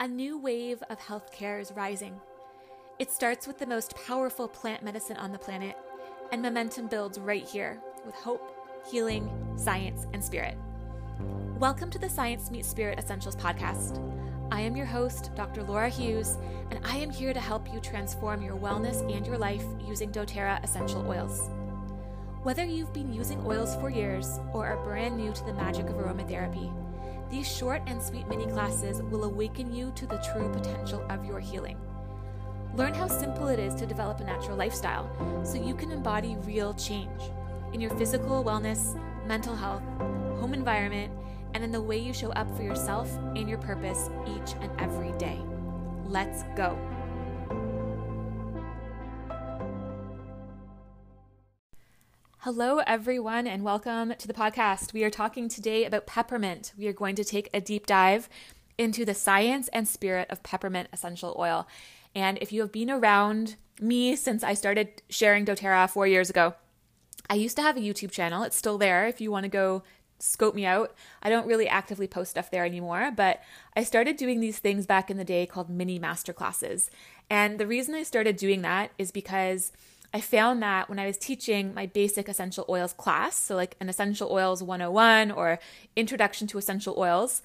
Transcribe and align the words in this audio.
A 0.00 0.06
new 0.06 0.38
wave 0.38 0.80
of 0.90 1.00
healthcare 1.00 1.60
is 1.60 1.72
rising. 1.72 2.20
It 3.00 3.10
starts 3.10 3.48
with 3.48 3.58
the 3.58 3.66
most 3.66 3.96
powerful 4.06 4.46
plant 4.46 4.84
medicine 4.84 5.16
on 5.16 5.32
the 5.32 5.40
planet, 5.40 5.76
and 6.30 6.40
momentum 6.40 6.86
builds 6.86 7.18
right 7.18 7.42
here 7.42 7.80
with 8.06 8.14
hope, 8.14 8.48
healing, 8.88 9.28
science, 9.56 10.06
and 10.12 10.22
spirit. 10.22 10.56
Welcome 11.58 11.90
to 11.90 11.98
the 11.98 12.08
Science 12.08 12.48
Meets 12.48 12.68
Spirit 12.68 13.00
Essentials 13.00 13.34
podcast. 13.34 14.00
I 14.52 14.60
am 14.60 14.76
your 14.76 14.86
host, 14.86 15.32
Dr. 15.34 15.64
Laura 15.64 15.88
Hughes, 15.88 16.38
and 16.70 16.78
I 16.86 16.98
am 16.98 17.10
here 17.10 17.32
to 17.32 17.40
help 17.40 17.66
you 17.74 17.80
transform 17.80 18.40
your 18.40 18.56
wellness 18.56 19.00
and 19.12 19.26
your 19.26 19.36
life 19.36 19.64
using 19.84 20.12
doTERRA 20.12 20.62
essential 20.62 21.04
oils. 21.08 21.50
Whether 22.44 22.64
you've 22.64 22.92
been 22.92 23.12
using 23.12 23.44
oils 23.44 23.74
for 23.74 23.90
years 23.90 24.38
or 24.52 24.64
are 24.64 24.84
brand 24.84 25.16
new 25.16 25.32
to 25.32 25.44
the 25.44 25.54
magic 25.54 25.88
of 25.88 25.96
aromatherapy, 25.96 26.72
these 27.30 27.46
short 27.46 27.82
and 27.86 28.02
sweet 28.02 28.26
mini 28.28 28.46
classes 28.46 29.02
will 29.02 29.24
awaken 29.24 29.72
you 29.72 29.92
to 29.96 30.06
the 30.06 30.18
true 30.32 30.50
potential 30.52 31.04
of 31.10 31.24
your 31.24 31.40
healing. 31.40 31.78
Learn 32.74 32.94
how 32.94 33.08
simple 33.08 33.48
it 33.48 33.58
is 33.58 33.74
to 33.74 33.86
develop 33.86 34.20
a 34.20 34.24
natural 34.24 34.56
lifestyle 34.56 35.10
so 35.44 35.62
you 35.62 35.74
can 35.74 35.90
embody 35.90 36.36
real 36.44 36.74
change 36.74 37.20
in 37.72 37.80
your 37.80 37.90
physical 37.96 38.44
wellness, 38.44 38.98
mental 39.26 39.54
health, 39.54 39.82
home 40.40 40.54
environment, 40.54 41.12
and 41.54 41.64
in 41.64 41.72
the 41.72 41.80
way 41.80 41.98
you 41.98 42.12
show 42.12 42.30
up 42.32 42.54
for 42.56 42.62
yourself 42.62 43.14
and 43.36 43.48
your 43.48 43.58
purpose 43.58 44.10
each 44.26 44.54
and 44.60 44.70
every 44.80 45.12
day. 45.18 45.38
Let's 46.06 46.44
go. 46.56 46.78
Hello, 52.50 52.78
everyone, 52.86 53.46
and 53.46 53.62
welcome 53.62 54.14
to 54.16 54.26
the 54.26 54.32
podcast. 54.32 54.94
We 54.94 55.04
are 55.04 55.10
talking 55.10 55.50
today 55.50 55.84
about 55.84 56.06
peppermint. 56.06 56.72
We 56.78 56.86
are 56.86 56.94
going 56.94 57.14
to 57.16 57.22
take 57.22 57.50
a 57.52 57.60
deep 57.60 57.86
dive 57.86 58.26
into 58.78 59.04
the 59.04 59.12
science 59.12 59.68
and 59.68 59.86
spirit 59.86 60.30
of 60.30 60.42
peppermint 60.42 60.88
essential 60.90 61.36
oil. 61.38 61.68
And 62.14 62.38
if 62.40 62.50
you 62.50 62.62
have 62.62 62.72
been 62.72 62.90
around 62.90 63.56
me 63.82 64.16
since 64.16 64.42
I 64.42 64.54
started 64.54 65.02
sharing 65.10 65.44
doTERRA 65.44 65.90
four 65.90 66.06
years 66.06 66.30
ago, 66.30 66.54
I 67.28 67.34
used 67.34 67.54
to 67.56 67.62
have 67.62 67.76
a 67.76 67.80
YouTube 67.80 68.12
channel. 68.12 68.42
It's 68.44 68.56
still 68.56 68.78
there 68.78 69.06
if 69.06 69.20
you 69.20 69.30
want 69.30 69.44
to 69.44 69.50
go 69.50 69.82
scope 70.18 70.54
me 70.54 70.64
out. 70.64 70.94
I 71.22 71.28
don't 71.28 71.46
really 71.46 71.68
actively 71.68 72.06
post 72.06 72.30
stuff 72.30 72.50
there 72.50 72.64
anymore, 72.64 73.12
but 73.14 73.42
I 73.76 73.84
started 73.84 74.16
doing 74.16 74.40
these 74.40 74.58
things 74.58 74.86
back 74.86 75.10
in 75.10 75.18
the 75.18 75.22
day 75.22 75.44
called 75.44 75.68
mini 75.68 76.00
masterclasses. 76.00 76.88
And 77.28 77.60
the 77.60 77.66
reason 77.66 77.94
I 77.94 78.04
started 78.04 78.38
doing 78.38 78.62
that 78.62 78.92
is 78.96 79.10
because 79.10 79.70
I 80.12 80.20
found 80.20 80.62
that 80.62 80.88
when 80.88 80.98
I 80.98 81.06
was 81.06 81.18
teaching 81.18 81.74
my 81.74 81.86
basic 81.86 82.28
essential 82.28 82.64
oils 82.68 82.94
class, 82.94 83.36
so 83.36 83.54
like 83.56 83.76
an 83.80 83.88
essential 83.88 84.30
oils 84.32 84.62
101 84.62 85.30
or 85.30 85.58
introduction 85.96 86.46
to 86.48 86.58
essential 86.58 86.94
oils, 86.96 87.42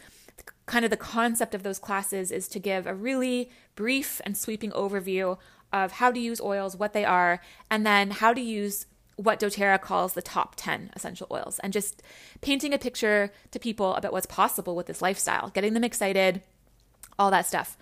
kind 0.65 0.85
of 0.85 0.91
the 0.91 0.97
concept 0.97 1.53
of 1.53 1.63
those 1.63 1.79
classes 1.79 2.31
is 2.31 2.47
to 2.47 2.59
give 2.59 2.87
a 2.87 2.95
really 2.95 3.49
brief 3.75 4.21
and 4.25 4.37
sweeping 4.37 4.71
overview 4.71 5.37
of 5.73 5.93
how 5.93 6.11
to 6.11 6.19
use 6.19 6.39
oils, 6.39 6.77
what 6.77 6.93
they 6.93 7.03
are, 7.03 7.41
and 7.69 7.85
then 7.85 8.11
how 8.11 8.33
to 8.33 8.41
use 8.41 8.85
what 9.15 9.39
doTERRA 9.39 9.81
calls 9.81 10.13
the 10.13 10.21
top 10.21 10.55
10 10.55 10.91
essential 10.95 11.27
oils, 11.31 11.59
and 11.59 11.73
just 11.73 12.01
painting 12.41 12.73
a 12.73 12.77
picture 12.77 13.31
to 13.51 13.59
people 13.59 13.93
about 13.95 14.11
what's 14.13 14.25
possible 14.25 14.75
with 14.75 14.87
this 14.87 15.01
lifestyle, 15.01 15.49
getting 15.49 15.73
them 15.73 15.83
excited, 15.83 16.41
all 17.19 17.29
that 17.29 17.45
stuff. 17.45 17.77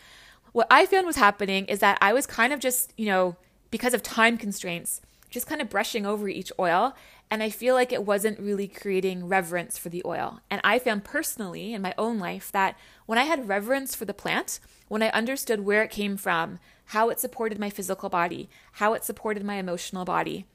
What 0.51 0.67
I 0.69 0.85
found 0.85 1.05
was 1.05 1.15
happening 1.15 1.65
is 1.65 1.79
that 1.79 1.97
I 2.01 2.13
was 2.13 2.25
kind 2.25 2.51
of 2.51 2.59
just, 2.59 2.93
you 2.97 3.05
know, 3.05 3.37
because 3.71 3.93
of 3.93 4.03
time 4.03 4.37
constraints, 4.37 5.01
just 5.29 5.47
kind 5.47 5.61
of 5.61 5.69
brushing 5.69 6.05
over 6.05 6.27
each 6.27 6.51
oil. 6.59 6.93
And 7.31 7.41
I 7.41 7.49
feel 7.49 7.73
like 7.73 7.93
it 7.93 8.05
wasn't 8.05 8.39
really 8.39 8.67
creating 8.67 9.27
reverence 9.27 9.77
for 9.77 9.87
the 9.87 10.03
oil. 10.05 10.41
And 10.49 10.59
I 10.63 10.77
found 10.77 11.05
personally 11.05 11.73
in 11.73 11.81
my 11.81 11.95
own 11.97 12.19
life 12.19 12.51
that 12.51 12.77
when 13.05 13.17
I 13.17 13.23
had 13.23 13.47
reverence 13.47 13.95
for 13.95 14.03
the 14.03 14.13
plant, 14.13 14.59
when 14.89 15.01
I 15.01 15.09
understood 15.09 15.61
where 15.61 15.81
it 15.81 15.89
came 15.89 16.17
from, 16.17 16.59
how 16.87 17.09
it 17.09 17.21
supported 17.21 17.57
my 17.57 17.69
physical 17.69 18.09
body, 18.09 18.49
how 18.73 18.93
it 18.93 19.05
supported 19.05 19.45
my 19.45 19.55
emotional 19.55 20.03
body, 20.03 20.45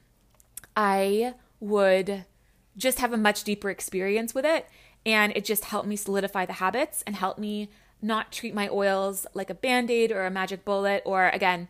I 0.75 1.33
would 1.59 2.25
just 2.77 2.99
have 2.99 3.11
a 3.11 3.17
much 3.17 3.43
deeper 3.43 3.71
experience 3.71 4.35
with 4.35 4.45
it. 4.45 4.67
And 5.03 5.33
it 5.35 5.45
just 5.45 5.65
helped 5.65 5.87
me 5.87 5.95
solidify 5.95 6.45
the 6.45 6.53
habits 6.53 7.03
and 7.07 7.15
help 7.15 7.39
me 7.39 7.69
not 7.99 8.31
treat 8.31 8.53
my 8.53 8.69
oils 8.69 9.25
like 9.33 9.49
a 9.49 9.55
band 9.55 9.89
aid 9.89 10.11
or 10.11 10.27
a 10.27 10.31
magic 10.31 10.63
bullet 10.63 11.01
or, 11.03 11.29
again, 11.29 11.69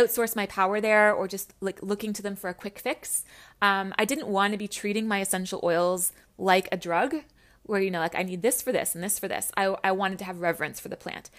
outsource 0.00 0.36
my 0.36 0.46
power 0.46 0.80
there 0.80 1.12
or 1.12 1.28
just 1.28 1.54
like 1.60 1.82
looking 1.82 2.12
to 2.14 2.22
them 2.22 2.36
for 2.36 2.48
a 2.48 2.54
quick 2.54 2.78
fix. 2.78 3.24
Um, 3.60 3.94
I 3.98 4.04
didn't 4.04 4.28
want 4.28 4.52
to 4.52 4.58
be 4.58 4.68
treating 4.68 5.08
my 5.08 5.20
essential 5.20 5.60
oils 5.62 6.12
like 6.36 6.68
a 6.70 6.76
drug 6.76 7.16
where, 7.64 7.80
you 7.80 7.90
know, 7.90 8.00
like 8.00 8.14
I 8.14 8.22
need 8.22 8.42
this 8.42 8.62
for 8.62 8.72
this 8.72 8.94
and 8.94 9.04
this 9.04 9.18
for 9.18 9.28
this. 9.28 9.50
I, 9.56 9.76
I 9.84 9.92
wanted 9.92 10.18
to 10.20 10.24
have 10.24 10.40
reverence 10.40 10.80
for 10.80 10.88
the 10.88 10.96
plant. 10.96 11.30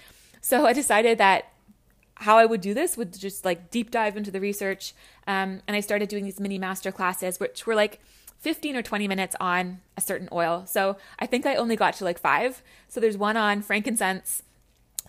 So 0.42 0.66
I 0.66 0.74
decided 0.74 1.18
that 1.18 1.52
how 2.16 2.38
I 2.38 2.46
would 2.46 2.62
do 2.62 2.74
this 2.74 2.98
would 2.98 3.18
just 3.18 3.46
like 3.46 3.72
deep 3.72 3.92
dive 3.92 4.18
into 4.18 4.32
the 4.32 4.42
research. 4.42 4.94
Um, 5.26 5.62
and 5.68 5.76
I 5.76 5.80
started 5.80 6.10
doing 6.10 6.26
these 6.26 6.40
mini 6.40 6.58
master 6.58 6.92
classes, 6.92 7.40
which 7.40 7.66
were 7.66 7.76
like 7.76 8.00
15 8.40 8.76
or 8.76 8.82
20 8.82 9.08
minutes 9.08 9.36
on 9.40 9.80
a 9.98 10.02
certain 10.02 10.30
oil. 10.32 10.66
So 10.66 10.98
I 11.18 11.26
think 11.26 11.46
I 11.46 11.56
only 11.56 11.76
got 11.76 11.94
to 11.96 12.04
like 12.04 12.20
five. 12.20 12.62
So 12.88 13.00
there's 13.00 13.18
one 13.18 13.38
on 13.38 13.62
frankincense, 13.62 14.44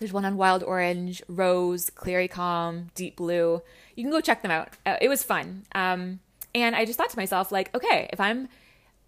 there's 0.01 0.11
one 0.11 0.25
on 0.25 0.35
wild 0.35 0.63
orange, 0.63 1.21
rose, 1.27 1.91
clary 1.91 2.27
calm, 2.27 2.87
deep 2.95 3.17
blue. 3.17 3.61
You 3.95 4.03
can 4.03 4.11
go 4.11 4.19
check 4.19 4.41
them 4.41 4.49
out. 4.49 4.69
Uh, 4.83 4.97
it 4.99 5.09
was 5.09 5.21
fun. 5.21 5.63
Um, 5.75 6.21
and 6.55 6.75
I 6.75 6.85
just 6.85 6.97
thought 6.97 7.11
to 7.11 7.17
myself, 7.17 7.51
like, 7.51 7.73
okay, 7.75 8.09
if 8.11 8.19
I'm, 8.19 8.49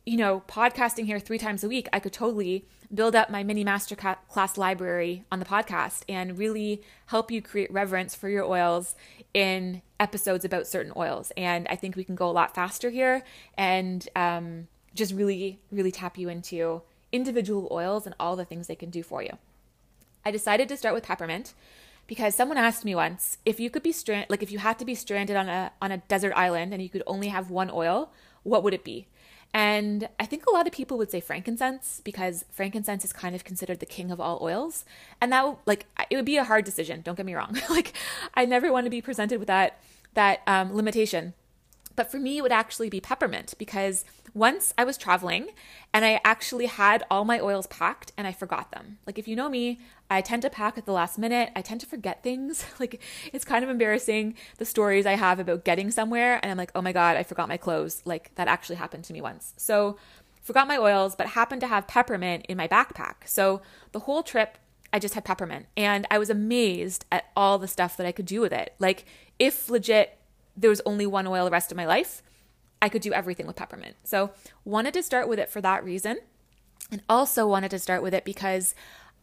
you 0.05 0.17
know, 0.17 0.43
podcasting 0.47 1.07
here 1.07 1.19
three 1.19 1.39
times 1.39 1.63
a 1.63 1.67
week, 1.67 1.89
I 1.91 1.99
could 1.99 2.13
totally 2.13 2.67
build 2.93 3.15
up 3.15 3.31
my 3.31 3.41
mini 3.41 3.63
master 3.63 3.95
class 3.95 4.55
library 4.55 5.23
on 5.31 5.39
the 5.39 5.45
podcast 5.45 6.03
and 6.07 6.37
really 6.37 6.83
help 7.07 7.31
you 7.31 7.41
create 7.41 7.73
reverence 7.73 8.13
for 8.13 8.29
your 8.29 8.43
oils 8.43 8.93
in 9.33 9.81
episodes 9.99 10.45
about 10.45 10.67
certain 10.67 10.93
oils. 10.95 11.31
And 11.35 11.67
I 11.71 11.75
think 11.75 11.95
we 11.95 12.03
can 12.03 12.13
go 12.13 12.29
a 12.29 12.31
lot 12.31 12.53
faster 12.53 12.91
here 12.91 13.23
and 13.57 14.07
um, 14.15 14.67
just 14.93 15.11
really, 15.11 15.59
really 15.71 15.91
tap 15.91 16.19
you 16.19 16.29
into 16.29 16.83
individual 17.11 17.67
oils 17.71 18.05
and 18.05 18.13
all 18.19 18.35
the 18.35 18.45
things 18.45 18.67
they 18.67 18.75
can 18.75 18.91
do 18.91 19.01
for 19.01 19.23
you. 19.23 19.39
I 20.25 20.31
decided 20.31 20.69
to 20.69 20.77
start 20.77 20.95
with 20.95 21.03
peppermint 21.03 21.53
because 22.07 22.35
someone 22.35 22.57
asked 22.57 22.85
me 22.85 22.95
once 22.95 23.37
if 23.45 23.59
you 23.59 23.69
could 23.69 23.83
be 23.83 23.91
stranded 23.91 24.29
like 24.29 24.43
if 24.43 24.51
you 24.51 24.59
had 24.59 24.77
to 24.79 24.85
be 24.85 24.95
stranded 24.95 25.35
on 25.35 25.49
a 25.49 25.71
on 25.81 25.91
a 25.91 25.97
desert 25.97 26.33
island 26.35 26.73
and 26.73 26.81
you 26.81 26.89
could 26.89 27.03
only 27.07 27.29
have 27.29 27.49
one 27.49 27.69
oil, 27.71 28.11
what 28.43 28.63
would 28.63 28.73
it 28.73 28.83
be? 28.83 29.07
And 29.55 30.09
I 30.19 30.25
think 30.25 30.47
a 30.47 30.51
lot 30.51 30.65
of 30.65 30.73
people 30.73 30.97
would 30.97 31.11
say 31.11 31.19
frankincense 31.19 32.01
because 32.03 32.43
frankincense 32.51 33.05
is 33.05 33.13
kind 33.13 33.35
of 33.35 33.43
considered 33.43 33.79
the 33.79 33.85
king 33.85 34.09
of 34.09 34.19
all 34.19 34.39
oils. 34.41 34.83
And 35.21 35.31
that 35.31 35.57
like 35.65 35.85
it 36.09 36.15
would 36.15 36.25
be 36.25 36.37
a 36.37 36.43
hard 36.43 36.65
decision, 36.65 37.01
don't 37.01 37.15
get 37.15 37.25
me 37.25 37.35
wrong. 37.35 37.57
like 37.69 37.93
I 38.33 38.45
never 38.45 38.71
want 38.71 38.85
to 38.85 38.89
be 38.89 39.01
presented 39.01 39.39
with 39.39 39.47
that 39.47 39.79
that 40.15 40.41
um, 40.47 40.75
limitation. 40.75 41.33
But 41.95 42.11
for 42.11 42.17
me, 42.17 42.37
it 42.37 42.41
would 42.41 42.51
actually 42.51 42.89
be 42.89 42.99
peppermint 42.99 43.53
because 43.57 44.03
once 44.33 44.73
I 44.77 44.83
was 44.83 44.97
traveling 44.97 45.49
and 45.93 46.03
I 46.03 46.19
actually 46.25 46.65
had 46.65 47.03
all 47.09 47.23
my 47.23 47.39
oils 47.39 47.67
packed 47.67 48.11
and 48.17 48.25
I 48.25 48.31
forgot 48.31 48.71
them. 48.71 48.97
Like, 49.05 49.19
if 49.19 49.27
you 49.27 49.35
know 49.35 49.49
me, 49.49 49.79
I 50.09 50.21
tend 50.21 50.41
to 50.41 50.49
pack 50.49 50.77
at 50.77 50.85
the 50.85 50.91
last 50.91 51.19
minute. 51.19 51.51
I 51.55 51.61
tend 51.61 51.81
to 51.81 51.87
forget 51.87 52.23
things. 52.23 52.65
like, 52.79 52.99
it's 53.31 53.45
kind 53.45 53.63
of 53.63 53.69
embarrassing 53.69 54.35
the 54.57 54.65
stories 54.65 55.05
I 55.05 55.13
have 55.13 55.39
about 55.39 55.65
getting 55.65 55.91
somewhere 55.91 56.39
and 56.41 56.51
I'm 56.51 56.57
like, 56.57 56.71
oh 56.73 56.81
my 56.81 56.91
God, 56.91 57.15
I 57.15 57.23
forgot 57.23 57.47
my 57.47 57.57
clothes. 57.57 58.01
Like, 58.05 58.33
that 58.35 58.47
actually 58.47 58.77
happened 58.77 59.03
to 59.05 59.13
me 59.13 59.21
once. 59.21 59.53
So, 59.57 59.97
forgot 60.41 60.67
my 60.67 60.77
oils, 60.77 61.15
but 61.15 61.27
happened 61.27 61.61
to 61.61 61.67
have 61.67 61.87
peppermint 61.87 62.45
in 62.49 62.57
my 62.57 62.67
backpack. 62.67 63.27
So, 63.27 63.61
the 63.91 63.99
whole 63.99 64.23
trip, 64.23 64.57
I 64.91 64.99
just 64.99 65.13
had 65.13 65.25
peppermint 65.25 65.67
and 65.77 66.07
I 66.09 66.17
was 66.17 66.29
amazed 66.29 67.05
at 67.11 67.25
all 67.35 67.59
the 67.59 67.67
stuff 67.67 67.97
that 67.97 68.07
I 68.07 68.11
could 68.11 68.25
do 68.25 68.41
with 68.41 68.53
it. 68.53 68.73
Like, 68.79 69.05
if 69.37 69.69
legit 69.69 70.17
there 70.55 70.69
was 70.69 70.81
only 70.85 71.05
one 71.05 71.27
oil 71.27 71.45
the 71.45 71.51
rest 71.51 71.71
of 71.71 71.77
my 71.77 71.85
life, 71.85 72.21
I 72.81 72.89
could 72.89 73.01
do 73.01 73.13
everything 73.13 73.47
with 73.47 73.55
peppermint. 73.55 73.95
So, 74.03 74.31
wanted 74.65 74.93
to 74.95 75.03
start 75.03 75.29
with 75.29 75.39
it 75.39 75.49
for 75.49 75.61
that 75.61 75.83
reason. 75.83 76.17
And 76.91 77.01
also 77.07 77.47
wanted 77.47 77.71
to 77.71 77.79
start 77.79 78.03
with 78.03 78.13
it 78.13 78.25
because 78.25 78.75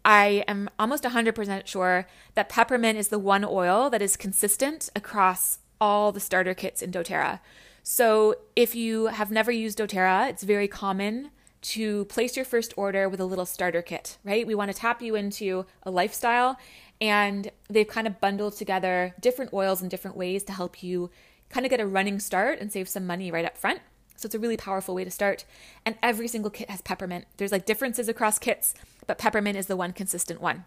I 0.05 0.45
am 0.49 0.71
almost 0.79 1.05
100% 1.05 1.67
sure 1.67 2.07
that 2.35 2.49
peppermint 2.49 2.99
is 2.99 3.09
the 3.09 3.19
one 3.19 3.45
oil 3.45 3.91
that 3.91 4.01
is 4.03 4.17
consistent 4.17 4.89
across 4.97 5.59
all 5.81 6.11
the 6.11 6.21
starter 6.21 6.55
kits 6.55 6.83
in 6.83 6.91
doTERRA. 6.91 7.41
So, 7.83 8.37
if 8.57 8.75
you 8.75 9.07
have 9.07 9.31
never 9.31 9.53
used 9.53 9.79
doTERRA, 9.79 10.31
it's 10.31 10.43
very 10.43 10.69
common 10.69 11.31
to 11.63 12.07
place 12.07 12.37
your 12.37 12.45
first 12.45 12.73
order 12.77 13.09
with 13.09 13.21
a 13.21 13.25
little 13.25 13.47
starter 13.47 13.83
kit, 13.83 14.19
right? 14.25 14.47
We 14.47 14.55
want 14.55 14.73
to 14.73 14.77
tap 14.77 15.03
you 15.03 15.15
into 15.15 15.67
a 15.83 15.91
lifestyle 15.91 16.59
and 17.01 17.51
they've 17.69 17.89
kind 17.89 18.07
of 18.07 18.21
bundled 18.21 18.57
together 18.57 19.15
different 19.21 19.53
oils 19.53 19.83
in 19.83 19.89
different 19.89 20.17
ways 20.17 20.43
to 20.45 20.53
help 20.53 20.83
you 20.83 21.11
kind 21.49 21.65
of 21.65 21.71
get 21.71 21.81
a 21.81 21.87
running 21.87 22.21
start 22.21 22.61
and 22.61 22.73
save 22.73 22.89
some 22.89 23.07
money 23.07 23.31
right 23.31 23.45
up 23.45 23.57
front. 23.57 23.81
So 24.17 24.27
it's 24.27 24.35
a 24.35 24.39
really 24.39 24.59
powerful 24.59 24.95
way 24.95 25.05
to 25.05 25.11
start. 25.11 25.45
And 25.87 25.97
every 26.03 26.29
single 26.29 26.51
kit 26.51 26.69
has 26.69 26.83
peppermint. 26.83 27.25
There's 27.39 27.53
like 27.53 27.65
differences 27.65 28.09
across 28.09 28.39
kits, 28.39 28.75
but 29.07 29.19
peppermint 29.19 29.57
is 29.57 29.67
the 29.67 29.77
one 29.77 29.93
consistent 29.93 30.43
one. 30.43 30.65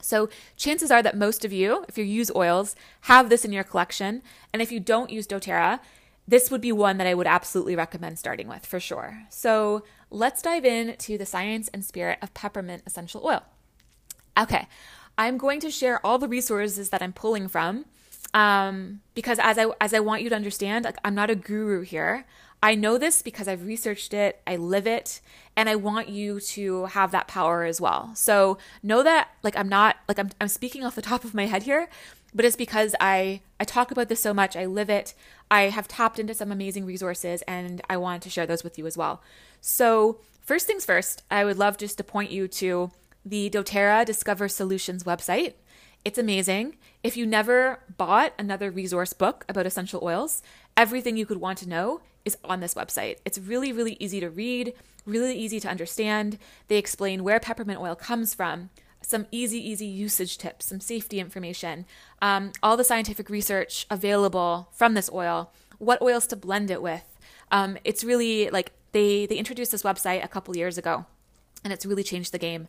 So 0.00 0.30
chances 0.56 0.90
are 0.90 1.02
that 1.02 1.16
most 1.16 1.44
of 1.44 1.52
you, 1.52 1.84
if 1.88 1.98
you 1.98 2.04
use 2.04 2.30
oils, 2.34 2.74
have 3.02 3.28
this 3.28 3.44
in 3.44 3.52
your 3.52 3.64
collection. 3.64 4.22
And 4.52 4.62
if 4.62 4.72
you 4.72 4.80
don't 4.80 5.10
use 5.10 5.26
doTERRA, 5.26 5.80
this 6.26 6.50
would 6.50 6.60
be 6.60 6.72
one 6.72 6.98
that 6.98 7.06
I 7.06 7.14
would 7.14 7.26
absolutely 7.26 7.76
recommend 7.76 8.18
starting 8.18 8.48
with 8.48 8.64
for 8.64 8.80
sure. 8.80 9.24
So 9.28 9.84
let's 10.10 10.42
dive 10.42 10.64
into 10.64 11.18
the 11.18 11.26
science 11.26 11.68
and 11.68 11.84
spirit 11.84 12.18
of 12.22 12.34
peppermint 12.34 12.82
essential 12.86 13.22
oil. 13.24 13.42
Okay, 14.38 14.66
I'm 15.18 15.36
going 15.36 15.60
to 15.60 15.70
share 15.70 16.04
all 16.06 16.16
the 16.18 16.28
resources 16.28 16.90
that 16.90 17.02
I'm 17.02 17.12
pulling 17.12 17.48
from 17.48 17.84
um, 18.34 19.00
because 19.14 19.38
as 19.40 19.58
I 19.58 19.66
as 19.80 19.92
I 19.92 20.00
want 20.00 20.22
you 20.22 20.28
to 20.28 20.36
understand, 20.36 20.84
like 20.84 20.98
I'm 21.04 21.14
not 21.14 21.30
a 21.30 21.34
guru 21.34 21.82
here. 21.82 22.24
I 22.60 22.74
know 22.74 22.98
this 22.98 23.22
because 23.22 23.46
I've 23.46 23.64
researched 23.64 24.12
it, 24.12 24.40
I 24.44 24.56
live 24.56 24.86
it, 24.86 25.20
and 25.56 25.68
I 25.68 25.76
want 25.76 26.08
you 26.08 26.40
to 26.40 26.86
have 26.86 27.12
that 27.12 27.28
power 27.28 27.62
as 27.62 27.80
well. 27.80 28.10
So 28.14 28.58
know 28.82 29.02
that 29.02 29.28
like 29.42 29.56
I'm 29.56 29.68
not 29.68 29.96
like 30.08 30.18
I'm 30.18 30.30
I'm 30.40 30.48
speaking 30.48 30.84
off 30.84 30.94
the 30.94 31.02
top 31.10 31.24
of 31.24 31.34
my 31.34 31.46
head 31.46 31.64
here, 31.64 31.88
but 32.34 32.44
it's 32.44 32.56
because 32.56 32.94
I 33.00 33.40
I 33.58 33.64
talk 33.64 33.90
about 33.90 34.08
this 34.08 34.20
so 34.20 34.34
much, 34.34 34.56
I 34.56 34.66
live 34.66 34.90
it. 34.90 35.14
I 35.50 35.62
have 35.62 35.88
tapped 35.88 36.18
into 36.18 36.34
some 36.34 36.52
amazing 36.52 36.84
resources 36.84 37.42
and 37.48 37.80
I 37.88 37.96
want 37.96 38.22
to 38.24 38.30
share 38.30 38.46
those 38.46 38.62
with 38.62 38.78
you 38.78 38.86
as 38.86 38.96
well. 38.96 39.22
So, 39.60 40.18
first 40.42 40.66
things 40.66 40.84
first, 40.84 41.22
I 41.30 41.44
would 41.44 41.58
love 41.58 41.78
just 41.78 41.96
to 41.96 42.04
point 42.04 42.30
you 42.30 42.46
to 42.48 42.90
the 43.28 43.50
doTERRA 43.50 44.06
Discover 44.06 44.48
Solutions 44.48 45.04
website. 45.04 45.54
It's 46.04 46.18
amazing. 46.18 46.76
If 47.02 47.16
you 47.16 47.26
never 47.26 47.80
bought 47.96 48.32
another 48.38 48.70
resource 48.70 49.12
book 49.12 49.44
about 49.48 49.66
essential 49.66 50.00
oils, 50.02 50.42
everything 50.76 51.16
you 51.16 51.26
could 51.26 51.40
want 51.40 51.58
to 51.58 51.68
know 51.68 52.00
is 52.24 52.38
on 52.44 52.60
this 52.60 52.74
website. 52.74 53.16
It's 53.24 53.38
really, 53.38 53.72
really 53.72 53.96
easy 54.00 54.20
to 54.20 54.30
read, 54.30 54.72
really 55.04 55.36
easy 55.36 55.60
to 55.60 55.68
understand. 55.68 56.38
They 56.68 56.76
explain 56.76 57.24
where 57.24 57.40
peppermint 57.40 57.80
oil 57.80 57.94
comes 57.94 58.34
from, 58.34 58.70
some 59.02 59.26
easy, 59.30 59.58
easy 59.58 59.86
usage 59.86 60.38
tips, 60.38 60.66
some 60.66 60.80
safety 60.80 61.20
information, 61.20 61.84
um, 62.22 62.52
all 62.62 62.76
the 62.76 62.84
scientific 62.84 63.28
research 63.28 63.86
available 63.90 64.68
from 64.72 64.94
this 64.94 65.10
oil, 65.12 65.52
what 65.78 66.00
oils 66.00 66.26
to 66.28 66.36
blend 66.36 66.70
it 66.70 66.82
with. 66.82 67.04
Um, 67.50 67.76
it's 67.84 68.04
really 68.04 68.50
like 68.50 68.72
they 68.92 69.26
they 69.26 69.36
introduced 69.36 69.72
this 69.72 69.82
website 69.82 70.24
a 70.24 70.28
couple 70.28 70.56
years 70.56 70.78
ago, 70.78 71.06
and 71.64 71.72
it's 71.72 71.86
really 71.86 72.02
changed 72.02 72.32
the 72.32 72.38
game. 72.38 72.68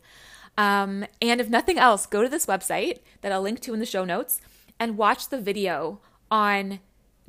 Um, 0.60 1.06
and 1.22 1.40
if 1.40 1.48
nothing 1.48 1.78
else, 1.78 2.04
go 2.04 2.22
to 2.22 2.28
this 2.28 2.44
website 2.44 2.98
that 3.22 3.32
I'll 3.32 3.40
link 3.40 3.60
to 3.60 3.72
in 3.72 3.80
the 3.80 3.86
show 3.86 4.04
notes 4.04 4.42
and 4.78 4.98
watch 4.98 5.30
the 5.30 5.40
video 5.40 6.00
on 6.30 6.80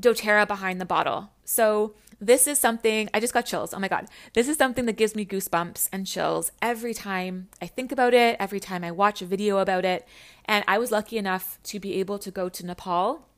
doTERRA 0.02 0.50
behind 0.50 0.82
the 0.82 0.86
bottle. 0.86 1.32
So 1.46 1.94
this 2.20 2.46
is 2.46 2.60
something 2.60 3.10
I 3.14 3.22
just 3.22 3.34
got 3.34 3.46
chills. 3.46 3.74
Oh 3.74 3.80
my 3.80 3.88
god. 3.88 4.08
This 4.34 4.50
is 4.50 4.58
something 4.58 4.86
that 4.86 4.98
gives 4.98 5.16
me 5.16 5.26
goosebumps 5.26 5.88
and 5.94 6.06
chills 6.06 6.52
every 6.62 6.94
time 6.94 7.48
I 7.62 7.68
think 7.68 7.94
about 7.94 8.14
it, 8.14 8.36
every 8.38 8.60
time 8.60 8.84
I 8.84 8.92
watch 8.92 9.22
a 9.22 9.26
video 9.26 9.60
about 9.60 9.86
it. 9.86 10.06
And 10.44 10.66
I 10.68 10.78
was 10.78 10.92
lucky 10.92 11.18
enough 11.18 11.58
to 11.64 11.80
be 11.80 12.02
able 12.02 12.20
to 12.20 12.32
go 12.32 12.50
to 12.50 12.66
Nepal 12.66 13.30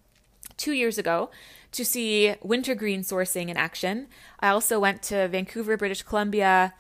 2 0.58 0.72
years 0.72 0.98
ago 0.98 1.30
to 1.72 1.86
see 1.86 2.34
wintergreen 2.42 3.02
sourcing 3.02 3.48
in 3.48 3.58
action. 3.58 4.08
I 4.40 4.50
also 4.50 4.80
went 4.80 5.04
to 5.04 5.28
Vancouver, 5.28 5.78
British 5.78 6.02
Columbia 6.02 6.74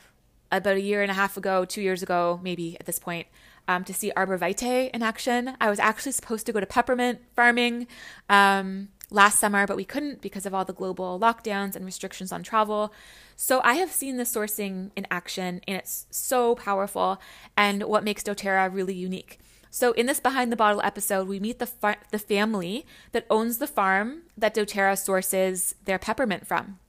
about 0.58 0.76
a 0.76 0.82
year 0.82 1.02
and 1.02 1.12
a 1.12 1.14
half 1.16 1.38
ago, 1.38 1.66
2 1.66 1.82
years 1.82 2.04
ago, 2.04 2.40
maybe 2.44 2.78
at 2.80 2.86
this 2.86 3.00
point. 3.00 3.28
Um, 3.66 3.86
to 3.86 3.94
see 3.94 4.12
arbor 4.14 4.36
vitae 4.36 4.90
in 4.94 5.02
action. 5.02 5.56
I 5.62 5.70
was 5.70 5.80
actually 5.80 6.12
supposed 6.12 6.46
to 6.48 6.52
go 6.52 6.60
to 6.60 6.66
peppermint 6.66 7.22
farming 7.34 7.88
um, 8.30 8.90
last 9.10 9.40
summer, 9.40 9.66
but 9.66 9.78
we 9.78 9.86
couldn't 9.86 10.22
because 10.22 10.46
of 10.46 10.54
all 10.54 10.66
the 10.66 10.74
global 10.74 11.18
lockdowns 11.18 11.76
and 11.76 11.86
restrictions 11.86 12.34
on 12.34 12.44
travel. 12.44 12.92
So 13.38 13.62
I 13.64 13.76
have 13.76 13.92
seen 13.92 14.18
the 14.18 14.24
sourcing 14.24 14.92
in 14.98 15.08
action 15.10 15.62
and 15.66 15.78
it's 15.78 16.08
so 16.10 16.56
powerful 16.56 17.22
and 17.56 17.84
what 17.84 18.04
makes 18.04 18.24
doTERRA 18.24 18.74
really 18.74 18.96
unique. 18.96 19.40
So 19.70 19.92
in 19.94 20.06
this 20.06 20.20
behind 20.20 20.52
the 20.52 20.56
bottle 20.56 20.82
episode, 20.84 21.28
we 21.28 21.40
meet 21.40 21.60
the 21.60 21.70
the 22.12 22.20
family 22.20 22.86
that 23.12 23.26
owns 23.30 23.58
the 23.58 23.66
farm 23.66 24.24
that 24.38 24.54
doTERRA 24.54 24.98
sources 24.98 25.74
their 25.86 25.98
peppermint 25.98 26.46
from. 26.46 26.80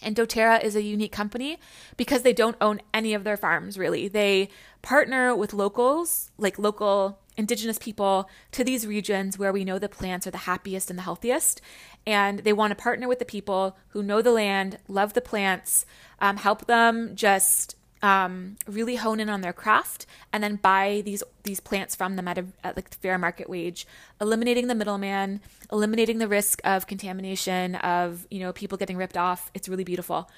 And 0.00 0.16
doTERRA 0.16 0.62
is 0.62 0.74
a 0.74 0.82
unique 0.82 1.12
company 1.12 1.58
because 1.96 2.22
they 2.22 2.32
don't 2.32 2.56
own 2.60 2.80
any 2.94 3.14
of 3.14 3.24
their 3.24 3.36
farms 3.36 3.76
really. 3.76 4.08
They 4.08 4.48
partner 4.80 5.34
with 5.36 5.52
locals, 5.52 6.30
like 6.38 6.58
local 6.58 7.18
indigenous 7.36 7.78
people 7.78 8.28
to 8.50 8.64
these 8.64 8.86
regions 8.86 9.38
where 9.38 9.52
we 9.52 9.64
know 9.64 9.78
the 9.78 9.88
plants 9.88 10.26
are 10.26 10.30
the 10.30 10.38
happiest 10.38 10.90
and 10.90 10.98
the 10.98 11.02
healthiest. 11.02 11.60
And 12.06 12.40
they 12.40 12.52
want 12.52 12.72
to 12.72 12.82
partner 12.82 13.08
with 13.08 13.18
the 13.18 13.24
people 13.24 13.76
who 13.88 14.02
know 14.02 14.22
the 14.22 14.32
land, 14.32 14.78
love 14.88 15.12
the 15.12 15.20
plants, 15.20 15.86
um, 16.20 16.36
help 16.36 16.66
them 16.66 17.14
just 17.14 17.76
um, 18.02 18.56
really 18.66 18.96
hone 18.96 19.20
in 19.20 19.28
on 19.28 19.40
their 19.40 19.52
craft, 19.52 20.06
and 20.32 20.42
then 20.42 20.56
buy 20.56 21.02
these 21.04 21.22
these 21.44 21.60
plants 21.60 21.94
from 21.94 22.16
them 22.16 22.28
at 22.28 22.38
a 22.38 22.46
at 22.64 22.76
like 22.76 22.92
fair 22.96 23.18
market 23.18 23.48
wage, 23.48 23.86
eliminating 24.20 24.66
the 24.66 24.74
middleman, 24.74 25.40
eliminating 25.70 26.18
the 26.18 26.28
risk 26.28 26.60
of 26.64 26.86
contamination, 26.86 27.76
of 27.76 28.26
you 28.30 28.40
know 28.40 28.52
people 28.52 28.76
getting 28.76 28.96
ripped 28.96 29.16
off. 29.16 29.50
It's 29.54 29.68
really 29.68 29.84
beautiful. 29.84 30.28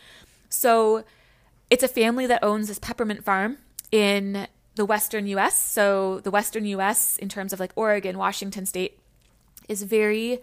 So, 0.50 1.04
it's 1.70 1.82
a 1.82 1.88
family 1.88 2.26
that 2.26 2.44
owns 2.44 2.68
this 2.68 2.78
peppermint 2.78 3.24
farm 3.24 3.58
in 3.90 4.46
the 4.74 4.84
western 4.84 5.26
US. 5.28 5.58
So 5.58 6.20
the 6.20 6.30
western 6.30 6.64
US, 6.66 7.16
in 7.16 7.28
terms 7.28 7.52
of 7.52 7.60
like 7.60 7.72
Oregon, 7.76 8.18
Washington 8.18 8.66
state, 8.66 8.98
is 9.68 9.82
very 9.82 10.40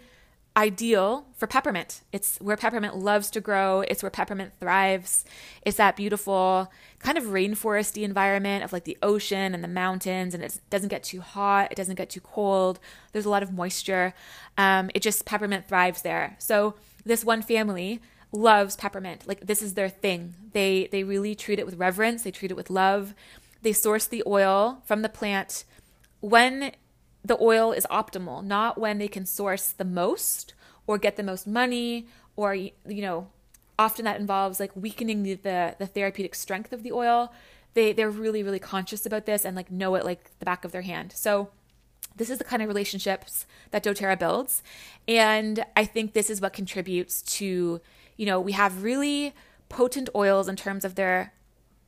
ideal 0.56 1.26
for 1.34 1.46
peppermint. 1.46 2.02
It's 2.12 2.38
where 2.38 2.56
peppermint 2.56 2.96
loves 2.96 3.30
to 3.30 3.40
grow. 3.40 3.80
It's 3.82 4.02
where 4.02 4.10
peppermint 4.10 4.52
thrives. 4.60 5.24
It's 5.62 5.78
that 5.78 5.96
beautiful 5.96 6.70
kind 6.98 7.16
of 7.16 7.24
rainforesty 7.24 8.02
environment 8.02 8.62
of 8.62 8.72
like 8.72 8.84
the 8.84 8.98
ocean 9.02 9.54
and 9.54 9.64
the 9.64 9.68
mountains, 9.68 10.34
and 10.34 10.42
it 10.42 10.60
doesn't 10.70 10.90
get 10.90 11.02
too 11.02 11.20
hot. 11.20 11.72
It 11.72 11.76
doesn't 11.76 11.96
get 11.96 12.10
too 12.10 12.20
cold. 12.20 12.78
There's 13.12 13.24
a 13.24 13.30
lot 13.30 13.42
of 13.42 13.52
moisture. 13.52 14.14
Um, 14.58 14.90
it 14.94 15.00
just 15.00 15.24
peppermint 15.24 15.68
thrives 15.68 16.02
there. 16.02 16.36
So 16.38 16.74
this 17.04 17.24
one 17.24 17.42
family 17.42 18.00
loves 18.30 18.76
peppermint. 18.76 19.26
Like 19.26 19.46
this 19.46 19.62
is 19.62 19.74
their 19.74 19.88
thing. 19.88 20.34
They 20.52 20.88
they 20.92 21.04
really 21.04 21.34
treat 21.34 21.58
it 21.58 21.66
with 21.66 21.76
reverence. 21.76 22.22
They 22.22 22.30
treat 22.30 22.50
it 22.50 22.56
with 22.56 22.70
love. 22.70 23.14
They 23.62 23.72
source 23.72 24.06
the 24.06 24.22
oil 24.26 24.82
from 24.84 25.02
the 25.02 25.08
plant 25.08 25.64
when 26.20 26.72
the 27.24 27.38
oil 27.40 27.72
is 27.72 27.86
optimal, 27.90 28.44
not 28.44 28.78
when 28.78 28.98
they 28.98 29.08
can 29.08 29.26
source 29.26 29.72
the 29.72 29.84
most 29.84 30.54
or 30.86 30.98
get 30.98 31.16
the 31.16 31.22
most 31.22 31.46
money 31.46 32.06
or 32.36 32.54
you 32.54 32.72
know, 32.86 33.28
often 33.78 34.04
that 34.04 34.20
involves 34.20 34.58
like 34.60 34.74
weakening 34.74 35.22
the, 35.22 35.34
the, 35.34 35.76
the 35.78 35.86
therapeutic 35.86 36.34
strength 36.34 36.72
of 36.72 36.82
the 36.82 36.92
oil. 36.92 37.32
They 37.74 37.92
they're 37.92 38.10
really 38.10 38.42
really 38.42 38.58
conscious 38.58 39.06
about 39.06 39.26
this 39.26 39.44
and 39.44 39.56
like 39.56 39.70
know 39.70 39.94
it 39.94 40.04
like 40.04 40.30
the 40.38 40.44
back 40.44 40.64
of 40.64 40.72
their 40.72 40.82
hand. 40.82 41.12
So 41.12 41.50
this 42.16 42.28
is 42.28 42.38
the 42.38 42.44
kind 42.44 42.60
of 42.60 42.68
relationships 42.68 43.46
that 43.70 43.82
doTERRA 43.82 44.18
builds 44.18 44.62
and 45.08 45.64
I 45.76 45.84
think 45.84 46.12
this 46.12 46.28
is 46.28 46.40
what 46.40 46.52
contributes 46.52 47.22
to, 47.22 47.80
you 48.16 48.26
know, 48.26 48.40
we 48.40 48.52
have 48.52 48.82
really 48.82 49.34
potent 49.70 50.10
oils 50.14 50.48
in 50.48 50.56
terms 50.56 50.84
of 50.84 50.96
their 50.96 51.32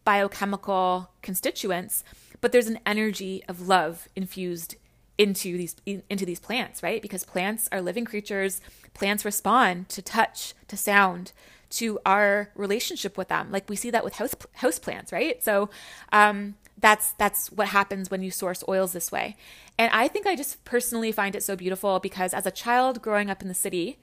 biochemical 0.05 1.11
constituents, 1.23 2.05
but 2.41 2.53
there's 2.53 2.67
an 2.67 2.79
energy 2.87 3.43
of 3.49 3.69
love 3.69 4.09
infused 4.17 4.77
into 5.19 5.57
these 5.57 5.77
into 5.87 6.27
these 6.27 6.41
plants, 6.41 6.83
right? 6.83 7.01
Because 7.01 7.25
plants 7.25 7.69
are 7.73 7.81
living 7.81 8.05
creatures. 8.05 8.61
Plants 8.95 9.25
respond 9.25 9.89
to 9.91 10.03
touch, 10.03 10.55
to 10.69 10.77
sound, 10.77 11.33
to 11.71 11.99
our 12.05 12.51
relationship 12.55 13.17
with 13.17 13.29
them. 13.29 13.51
Like 13.51 13.69
we 13.69 13.77
see 13.77 13.91
that 13.91 14.05
with 14.05 14.15
house 14.15 14.35
house 14.55 14.79
plants, 14.79 15.13
right? 15.13 15.43
So 15.43 15.71
um, 16.13 16.57
that's 16.79 17.13
that's 17.13 17.51
what 17.53 17.69
happens 17.69 18.11
when 18.11 18.23
you 18.23 18.31
source 18.31 18.65
oils 18.69 18.93
this 18.93 19.13
way. 19.13 19.37
And 19.79 19.91
I 19.93 20.09
think 20.09 20.27
I 20.27 20.37
just 20.37 20.65
personally 20.65 21.13
find 21.13 21.35
it 21.35 21.43
so 21.43 21.57
beautiful 21.57 22.01
because 22.01 22.35
as 22.35 22.47
a 22.47 22.51
child 22.51 23.03
growing 23.03 23.31
up 23.31 23.43
in 23.43 23.49
the 23.49 23.55
city, 23.55 23.99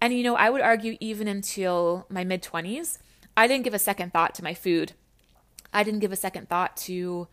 and 0.00 0.12
you 0.12 0.22
know, 0.22 0.36
I 0.36 0.50
would 0.50 0.62
argue 0.62 0.96
even 1.00 1.28
until 1.28 2.06
my 2.08 2.24
mid 2.24 2.42
20s, 2.42 2.98
I 3.36 3.46
didn't 3.46 3.64
give 3.64 3.74
a 3.74 3.78
second 3.78 4.12
thought 4.12 4.34
to 4.36 4.44
my 4.44 4.54
food 4.54 4.92
I 5.76 5.82
didn't 5.82 6.00
give 6.00 6.12
a 6.12 6.16
second 6.16 6.48
thought 6.48 6.76
to 6.78 7.28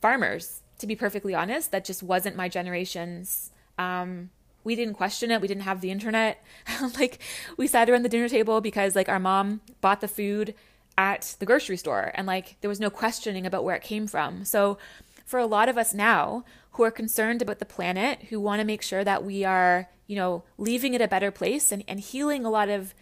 farmers, 0.00 0.62
to 0.78 0.86
be 0.86 0.96
perfectly 0.96 1.34
honest. 1.34 1.70
That 1.72 1.84
just 1.84 2.02
wasn't 2.02 2.36
my 2.36 2.48
generation's. 2.48 3.50
Um, 3.78 4.30
we 4.64 4.74
didn't 4.74 4.94
question 4.94 5.30
it. 5.30 5.40
We 5.40 5.48
didn't 5.48 5.62
have 5.62 5.80
the 5.80 5.90
internet. 5.90 6.44
like 6.98 7.18
we 7.56 7.66
sat 7.66 7.88
around 7.88 8.02
the 8.02 8.08
dinner 8.08 8.28
table 8.28 8.60
because 8.60 8.96
like 8.96 9.08
our 9.08 9.20
mom 9.20 9.60
bought 9.80 10.00
the 10.00 10.08
food 10.08 10.54
at 10.96 11.36
the 11.38 11.46
grocery 11.46 11.76
store 11.76 12.10
and 12.14 12.26
like 12.26 12.56
there 12.60 12.68
was 12.68 12.80
no 12.80 12.90
questioning 12.90 13.46
about 13.46 13.64
where 13.64 13.76
it 13.76 13.82
came 13.82 14.06
from. 14.06 14.44
So 14.44 14.78
for 15.24 15.38
a 15.38 15.46
lot 15.46 15.68
of 15.68 15.78
us 15.78 15.94
now 15.94 16.44
who 16.72 16.82
are 16.82 16.90
concerned 16.90 17.42
about 17.42 17.58
the 17.58 17.64
planet, 17.64 18.24
who 18.30 18.40
want 18.40 18.60
to 18.60 18.66
make 18.66 18.82
sure 18.82 19.04
that 19.04 19.24
we 19.24 19.44
are, 19.44 19.88
you 20.06 20.16
know, 20.16 20.42
leaving 20.56 20.94
it 20.94 21.00
a 21.00 21.08
better 21.08 21.30
place 21.30 21.70
and, 21.70 21.84
and 21.86 22.00
healing 22.00 22.44
a 22.44 22.50
lot 22.50 22.68
of 22.68 22.94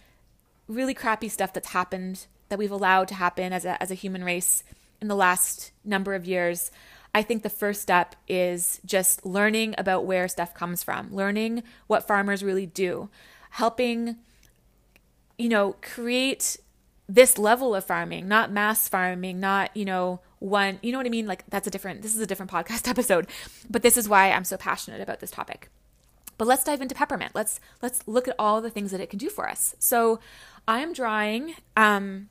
really 0.68 0.94
crappy 0.94 1.28
stuff 1.28 1.52
that's 1.52 1.70
happened 1.70 2.26
that 2.48 2.58
we've 2.58 2.70
allowed 2.70 3.08
to 3.08 3.14
happen 3.14 3.52
as 3.52 3.64
a 3.64 3.80
as 3.82 3.90
a 3.90 3.94
human 3.94 4.24
race 4.24 4.62
in 5.00 5.08
the 5.08 5.16
last 5.16 5.72
number 5.84 6.14
of 6.14 6.26
years, 6.26 6.70
I 7.16 7.22
think 7.22 7.42
the 7.42 7.48
first 7.48 7.80
step 7.80 8.14
is 8.28 8.78
just 8.84 9.24
learning 9.24 9.74
about 9.78 10.04
where 10.04 10.28
stuff 10.28 10.52
comes 10.52 10.82
from, 10.82 11.08
learning 11.14 11.62
what 11.86 12.06
farmers 12.06 12.44
really 12.44 12.66
do, 12.66 13.08
helping, 13.52 14.16
you 15.38 15.48
know, 15.48 15.76
create 15.80 16.58
this 17.08 17.38
level 17.38 17.74
of 17.74 17.86
farming, 17.86 18.28
not 18.28 18.52
mass 18.52 18.86
farming, 18.86 19.40
not, 19.40 19.74
you 19.74 19.86
know, 19.86 20.20
one, 20.40 20.78
you 20.82 20.92
know 20.92 20.98
what 20.98 21.06
I 21.06 21.08
mean? 21.08 21.26
Like 21.26 21.42
that's 21.48 21.66
a 21.66 21.70
different, 21.70 22.02
this 22.02 22.14
is 22.14 22.20
a 22.20 22.26
different 22.26 22.52
podcast 22.52 22.86
episode, 22.90 23.28
but 23.70 23.80
this 23.80 23.96
is 23.96 24.10
why 24.10 24.30
I'm 24.30 24.44
so 24.44 24.58
passionate 24.58 25.00
about 25.00 25.20
this 25.20 25.30
topic. 25.30 25.70
But 26.36 26.46
let's 26.46 26.64
dive 26.64 26.82
into 26.82 26.94
peppermint. 26.94 27.34
Let's 27.34 27.60
let's 27.80 28.06
look 28.06 28.28
at 28.28 28.34
all 28.38 28.60
the 28.60 28.68
things 28.68 28.90
that 28.90 29.00
it 29.00 29.08
can 29.08 29.18
do 29.18 29.30
for 29.30 29.48
us. 29.48 29.74
So, 29.78 30.20
I 30.68 30.80
am 30.80 30.92
drawing 30.92 31.54
um, 31.78 32.28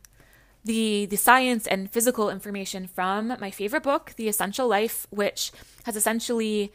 the 0.65 1.05
the 1.05 1.15
science 1.15 1.67
and 1.67 1.89
physical 1.91 2.29
information 2.29 2.87
from 2.87 3.37
my 3.39 3.51
favorite 3.51 3.83
book, 3.83 4.13
The 4.17 4.27
Essential 4.27 4.67
Life, 4.67 5.07
which 5.11 5.51
has 5.83 5.95
essentially 5.95 6.73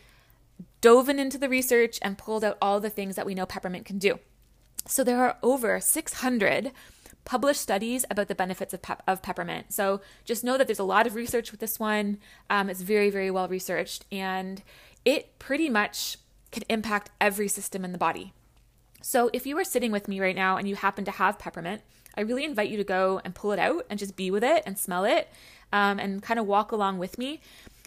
dove 0.81 1.09
into 1.09 1.37
the 1.37 1.49
research 1.49 1.99
and 2.01 2.17
pulled 2.17 2.45
out 2.45 2.57
all 2.63 2.81
the 2.81 2.89
things 2.89 3.17
that 3.17 3.27
we 3.27 3.35
know 3.35 3.47
peppermint 3.47 3.85
can 3.85 3.99
do. 3.99 4.19
So 4.87 5.05
there 5.05 5.23
are 5.23 5.37
over 5.43 5.81
600 5.81 6.73
published 7.25 7.61
studies 7.61 8.05
about 8.11 8.29
the 8.29 8.35
benefits 8.35 8.73
of, 8.73 8.81
pep- 8.81 9.03
of 9.07 9.23
peppermint. 9.23 9.73
So 9.73 10.01
just 10.25 10.43
know 10.43 10.57
that 10.57 10.67
there's 10.67 10.79
a 10.79 10.85
lot 10.85 11.07
of 11.07 11.15
research 11.15 11.51
with 11.51 11.61
this 11.61 11.79
one. 11.79 12.19
Um, 12.49 12.71
it's 12.71 12.81
very, 12.81 13.11
very 13.11 13.31
well 13.31 13.49
researched, 13.49 14.07
and 14.11 14.63
it 15.05 15.39
pretty 15.39 15.69
much 15.69 16.17
can 16.51 16.63
impact 16.69 17.11
every 17.21 17.49
system 17.49 17.85
in 17.85 17.93
the 17.93 17.99
body. 17.99 18.33
So 19.03 19.31
if 19.33 19.47
you 19.47 19.57
are 19.59 19.65
sitting 19.65 19.93
with 19.93 20.09
me 20.09 20.21
right 20.21 20.37
now 20.37 20.57
and 20.57 20.69
you 20.69 20.77
happen 20.77 21.05
to 21.05 21.11
have 21.11 21.39
peppermint, 21.39 21.83
I 22.17 22.23
really 22.23 22.45
invite 22.45 22.71
you 22.71 22.77
to 22.77 22.85
go 22.85 23.21
and 23.25 23.35
pull 23.35 23.53
it 23.53 23.59
out 23.59 23.87
and 23.89 23.99
just 23.99 24.17
be 24.17 24.31
with 24.31 24.45
it 24.45 24.63
and 24.67 24.79
smell 24.79 25.05
it 25.05 25.29
um, 25.73 25.99
and 25.99 26.23
kind 26.23 26.41
of 26.41 26.47
walk 26.47 26.73
along 26.73 26.99
with 26.99 27.19
me. 27.19 27.41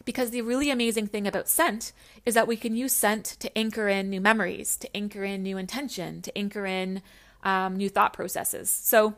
Because 0.06 0.32
the 0.32 0.42
really 0.42 0.70
amazing 0.70 1.08
thing 1.08 1.28
about 1.28 1.48
scent 1.48 1.94
is 2.26 2.34
that 2.34 2.48
we 2.48 2.58
can 2.58 2.76
use 2.76 2.94
scent 2.94 3.26
to 3.40 3.58
anchor 3.58 3.88
in 3.88 4.10
new 4.10 4.20
memories, 4.20 4.76
to 4.78 4.96
anchor 4.96 5.24
in 5.24 5.44
new 5.44 5.58
intention, 5.58 6.22
to 6.24 6.38
anchor 6.38 6.66
in 6.66 7.02
um, 7.44 7.76
new 7.76 7.90
thought 7.90 8.12
processes. 8.12 8.70
So 8.70 9.16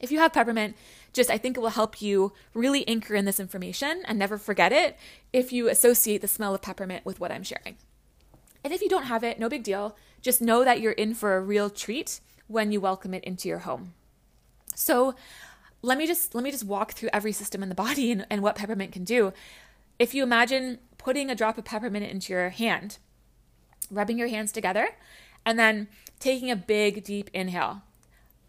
if 0.00 0.12
you 0.12 0.18
have 0.18 0.32
peppermint, 0.32 0.76
just 1.12 1.30
I 1.30 1.38
think 1.38 1.56
it 1.56 1.60
will 1.60 1.70
help 1.70 2.02
you 2.02 2.32
really 2.54 2.86
anchor 2.86 3.14
in 3.14 3.24
this 3.24 3.40
information 3.40 4.02
and 4.04 4.18
never 4.18 4.38
forget 4.38 4.72
it 4.72 4.96
if 5.32 5.52
you 5.52 5.68
associate 5.68 6.20
the 6.20 6.28
smell 6.28 6.54
of 6.54 6.62
peppermint 6.62 7.04
with 7.04 7.20
what 7.20 7.32
I'm 7.32 7.42
sharing. 7.42 7.76
And 8.64 8.72
if 8.72 8.82
you 8.82 8.88
don't 8.88 9.04
have 9.04 9.24
it, 9.24 9.38
no 9.38 9.48
big 9.48 9.62
deal. 9.62 9.96
Just 10.20 10.40
know 10.42 10.64
that 10.64 10.80
you're 10.80 10.92
in 10.92 11.14
for 11.14 11.36
a 11.36 11.40
real 11.40 11.70
treat 11.70 12.20
when 12.46 12.70
you 12.70 12.80
welcome 12.80 13.14
it 13.14 13.24
into 13.24 13.48
your 13.48 13.60
home. 13.60 13.94
So, 14.74 15.14
let 15.82 15.98
me 15.98 16.06
just 16.06 16.34
let 16.34 16.44
me 16.44 16.50
just 16.50 16.64
walk 16.64 16.92
through 16.92 17.10
every 17.12 17.32
system 17.32 17.62
in 17.62 17.68
the 17.68 17.74
body 17.74 18.12
and, 18.12 18.26
and 18.30 18.42
what 18.42 18.56
peppermint 18.56 18.92
can 18.92 19.04
do. 19.04 19.32
If 19.98 20.14
you 20.14 20.22
imagine 20.22 20.78
putting 20.98 21.30
a 21.30 21.34
drop 21.34 21.58
of 21.58 21.64
peppermint 21.64 22.06
into 22.06 22.32
your 22.32 22.50
hand, 22.50 22.98
rubbing 23.90 24.18
your 24.18 24.28
hands 24.28 24.52
together, 24.52 24.90
and 25.44 25.58
then 25.58 25.88
taking 26.20 26.50
a 26.50 26.56
big 26.56 27.04
deep 27.04 27.30
inhale. 27.34 27.82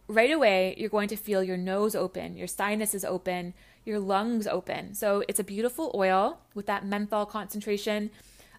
Right 0.08 0.32
away, 0.32 0.76
you're 0.78 0.90
going 0.90 1.08
to 1.10 1.16
feel 1.16 1.44
your 1.44 1.58
nose 1.58 1.96
open, 1.96 2.38
your 2.38 2.48
sinuses 2.48 3.04
open, 3.04 3.54
your 3.86 4.00
lungs 4.00 4.46
open. 4.48 4.94
So 4.94 5.24
it's 5.28 5.40
a 5.40 5.44
beautiful 5.44 5.92
oil 5.96 6.40
with 6.54 6.68
that 6.68 6.86
menthol 6.86 7.26
concentration 7.26 8.12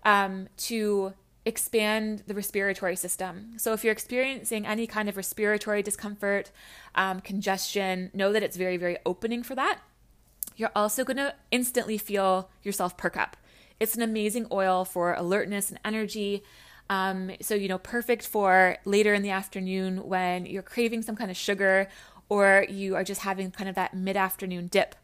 um, 0.05 0.49
to 0.59 1.15
expand 1.47 2.23
the 2.27 2.35
respiratory 2.35 2.97
system. 2.97 3.53
So, 3.59 3.73
if 3.73 3.85
you're 3.85 3.93
experiencing 3.93 4.67
any 4.67 4.87
kind 4.87 5.09
of 5.09 5.17
respiratory 5.17 5.83
discomfort, 5.83 6.51
um, 6.95 7.21
congestion, 7.21 8.11
know 8.15 8.33
that 8.33 8.43
it's 8.43 8.57
very, 8.57 8.77
very 8.77 8.97
opening 9.05 9.43
for 9.43 9.55
that. 9.55 9.81
You're 10.57 10.73
also 10.75 11.05
going 11.05 11.17
to 11.17 11.35
instantly 11.51 11.99
feel 11.99 12.51
yourself 12.63 12.97
perk 12.97 13.17
up. 13.17 13.37
It's 13.81 13.97
an 13.97 14.03
amazing 14.03 14.47
oil 14.53 14.85
for 14.85 15.15
alertness 15.15 15.71
and 15.71 15.81
energy. 15.85 16.43
Um, 16.89 17.33
so, 17.41 17.55
you 17.55 17.69
know, 17.69 17.79
perfect 17.79 18.27
for 18.27 18.77
later 18.85 19.15
in 19.15 19.23
the 19.23 19.31
afternoon 19.31 20.07
when 20.07 20.47
you're 20.47 20.63
craving 20.63 21.03
some 21.03 21.17
kind 21.17 21.31
of 21.31 21.37
sugar 21.37 21.89
or 22.29 22.67
you 22.69 22.95
are 22.95 23.05
just 23.05 23.23
having 23.23 23.51
kind 23.51 23.69
of 23.69 23.75
that 23.75 23.95
mid 23.95 24.17
afternoon 24.17 24.69
dip. 24.69 24.95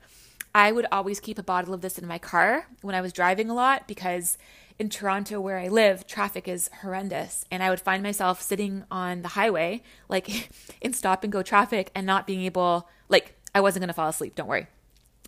I 0.55 0.73
would 0.73 0.87
always 0.91 1.21
keep 1.21 1.39
a 1.39 1.43
bottle 1.43 1.75
of 1.75 1.81
this 1.81 1.99
in 1.99 2.07
my 2.07 2.19
car 2.19 2.67
when 2.83 2.95
I 2.95 3.01
was 3.01 3.13
driving 3.13 3.51
a 3.51 3.55
lot 3.55 3.87
because 3.87 4.37
in 4.81 4.89
Toronto, 4.89 5.39
where 5.39 5.59
I 5.59 5.69
live, 5.69 6.07
traffic 6.07 6.49
is 6.49 6.71
horrendous. 6.81 7.45
And 7.51 7.63
I 7.63 7.69
would 7.69 7.81
find 7.81 8.03
myself 8.03 8.41
sitting 8.41 8.85
on 8.91 9.21
the 9.21 9.29
highway, 9.29 9.83
like 10.09 10.51
in 10.81 10.95
stop 10.95 11.23
and 11.23 11.31
go 11.31 11.43
traffic, 11.43 11.91
and 11.95 12.07
not 12.07 12.27
being 12.27 12.41
able, 12.41 12.89
like, 13.11 13.37
I 13.55 13.61
wasn't 13.61 13.83
going 13.83 13.89
to 13.89 13.95
fall 13.95 14.09
asleep, 14.09 14.37
don't 14.37 14.49
worry, 14.49 14.69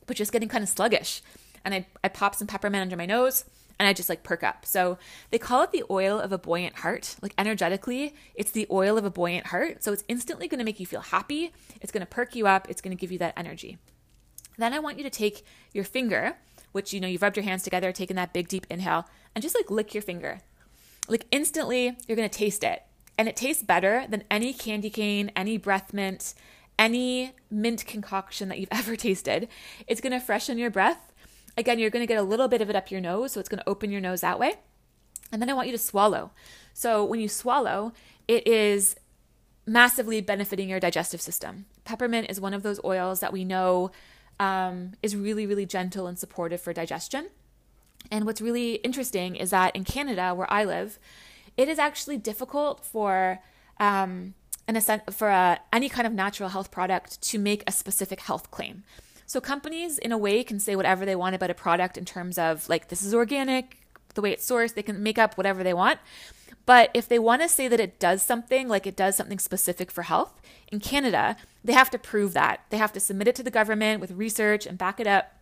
but 0.06 0.16
just 0.16 0.32
getting 0.32 0.48
kind 0.48 0.64
of 0.64 0.70
sluggish. 0.70 1.20
And 1.66 1.74
I, 1.74 1.86
I 2.02 2.08
pop 2.08 2.34
some 2.34 2.46
peppermint 2.46 2.80
under 2.80 2.96
my 2.96 3.04
nose 3.04 3.44
and 3.78 3.86
I 3.86 3.92
just 3.92 4.08
like 4.08 4.22
perk 4.22 4.42
up. 4.42 4.64
So 4.64 4.96
they 5.30 5.38
call 5.38 5.62
it 5.62 5.70
the 5.70 5.84
oil 5.90 6.18
of 6.18 6.32
a 6.32 6.38
buoyant 6.38 6.76
heart. 6.76 7.16
Like 7.20 7.34
energetically, 7.36 8.14
it's 8.34 8.52
the 8.52 8.66
oil 8.70 8.96
of 8.96 9.04
a 9.04 9.10
buoyant 9.10 9.48
heart. 9.48 9.84
So 9.84 9.92
it's 9.92 10.04
instantly 10.08 10.48
going 10.48 10.60
to 10.60 10.64
make 10.64 10.80
you 10.80 10.86
feel 10.86 11.00
happy. 11.02 11.52
It's 11.80 11.92
going 11.92 12.00
to 12.00 12.06
perk 12.06 12.34
you 12.34 12.46
up. 12.46 12.70
It's 12.70 12.80
going 12.80 12.96
to 12.96 13.00
give 13.00 13.12
you 13.12 13.18
that 13.18 13.34
energy. 13.36 13.76
Then 14.56 14.72
I 14.72 14.78
want 14.78 14.98
you 14.98 15.04
to 15.04 15.10
take 15.10 15.44
your 15.72 15.84
finger, 15.84 16.36
which 16.72 16.92
you 16.92 17.00
know 17.00 17.08
you've 17.08 17.22
rubbed 17.22 17.36
your 17.36 17.44
hands 17.44 17.62
together, 17.62 17.92
taken 17.92 18.16
that 18.16 18.32
big 18.32 18.48
deep 18.48 18.66
inhale, 18.68 19.06
and 19.34 19.42
just 19.42 19.54
like 19.54 19.70
lick 19.70 19.94
your 19.94 20.02
finger. 20.02 20.40
Like 21.08 21.26
instantly, 21.30 21.96
you're 22.06 22.16
gonna 22.16 22.28
taste 22.28 22.64
it. 22.64 22.82
And 23.18 23.28
it 23.28 23.36
tastes 23.36 23.62
better 23.62 24.06
than 24.08 24.24
any 24.30 24.52
candy 24.52 24.90
cane, 24.90 25.30
any 25.36 25.58
breath 25.58 25.92
mint, 25.92 26.34
any 26.78 27.32
mint 27.50 27.86
concoction 27.86 28.48
that 28.48 28.58
you've 28.58 28.68
ever 28.72 28.96
tasted. 28.96 29.48
It's 29.86 30.00
gonna 30.00 30.20
freshen 30.20 30.58
your 30.58 30.70
breath. 30.70 31.12
Again, 31.56 31.78
you're 31.78 31.90
gonna 31.90 32.06
get 32.06 32.18
a 32.18 32.22
little 32.22 32.48
bit 32.48 32.62
of 32.62 32.70
it 32.70 32.76
up 32.76 32.90
your 32.90 33.00
nose, 33.00 33.32
so 33.32 33.40
it's 33.40 33.48
gonna 33.48 33.62
open 33.66 33.90
your 33.90 34.00
nose 34.00 34.22
that 34.22 34.38
way. 34.38 34.54
And 35.30 35.40
then 35.40 35.48
I 35.48 35.54
want 35.54 35.68
you 35.68 35.72
to 35.72 35.78
swallow. 35.78 36.30
So 36.74 37.04
when 37.04 37.20
you 37.20 37.28
swallow, 37.28 37.92
it 38.28 38.46
is 38.46 38.96
massively 39.66 40.20
benefiting 40.20 40.68
your 40.68 40.80
digestive 40.80 41.20
system. 41.20 41.66
Peppermint 41.84 42.30
is 42.30 42.40
one 42.40 42.54
of 42.54 42.62
those 42.62 42.80
oils 42.84 43.20
that 43.20 43.32
we 43.32 43.44
know 43.44 43.90
um, 44.42 44.92
is 45.02 45.14
really, 45.14 45.46
really 45.46 45.66
gentle 45.66 46.08
and 46.08 46.18
supportive 46.18 46.60
for 46.60 46.72
digestion. 46.72 47.28
And 48.10 48.26
what's 48.26 48.40
really 48.40 48.74
interesting 48.88 49.36
is 49.36 49.50
that 49.50 49.74
in 49.76 49.84
Canada, 49.84 50.34
where 50.34 50.52
I 50.52 50.64
live, 50.64 50.98
it 51.56 51.68
is 51.68 51.78
actually 51.78 52.18
difficult 52.18 52.84
for 52.84 53.38
um, 53.78 54.34
an 54.66 54.80
for 55.12 55.28
a, 55.28 55.60
any 55.72 55.88
kind 55.88 56.06
of 56.08 56.12
natural 56.12 56.48
health 56.48 56.72
product 56.72 57.22
to 57.30 57.38
make 57.38 57.62
a 57.68 57.72
specific 57.72 58.20
health 58.20 58.50
claim. 58.50 58.82
So 59.26 59.40
companies, 59.40 59.96
in 59.98 60.10
a 60.10 60.18
way, 60.18 60.42
can 60.42 60.58
say 60.58 60.74
whatever 60.74 61.06
they 61.06 61.14
want 61.14 61.36
about 61.36 61.50
a 61.50 61.54
product 61.54 61.96
in 61.96 62.04
terms 62.04 62.36
of 62.36 62.68
like 62.68 62.88
this 62.88 63.02
is 63.02 63.14
organic, 63.14 63.78
the 64.14 64.22
way 64.22 64.32
it's 64.32 64.48
sourced. 64.50 64.74
They 64.74 64.82
can 64.82 65.02
make 65.04 65.18
up 65.18 65.38
whatever 65.38 65.62
they 65.62 65.74
want. 65.74 66.00
But 66.64 66.90
if 66.94 67.08
they 67.08 67.18
want 67.18 67.42
to 67.42 67.48
say 67.48 67.68
that 67.68 67.80
it 67.80 67.98
does 67.98 68.22
something, 68.22 68.68
like 68.68 68.86
it 68.86 68.96
does 68.96 69.16
something 69.16 69.38
specific 69.38 69.90
for 69.90 70.02
health, 70.02 70.40
in 70.70 70.80
Canada, 70.80 71.36
they 71.64 71.72
have 71.72 71.90
to 71.90 71.98
prove 71.98 72.34
that. 72.34 72.64
They 72.70 72.78
have 72.78 72.92
to 72.92 73.00
submit 73.00 73.28
it 73.28 73.34
to 73.36 73.42
the 73.42 73.50
government 73.50 74.00
with 74.00 74.12
research 74.12 74.66
and 74.66 74.78
back 74.78 75.00
it 75.00 75.06
up 75.06 75.32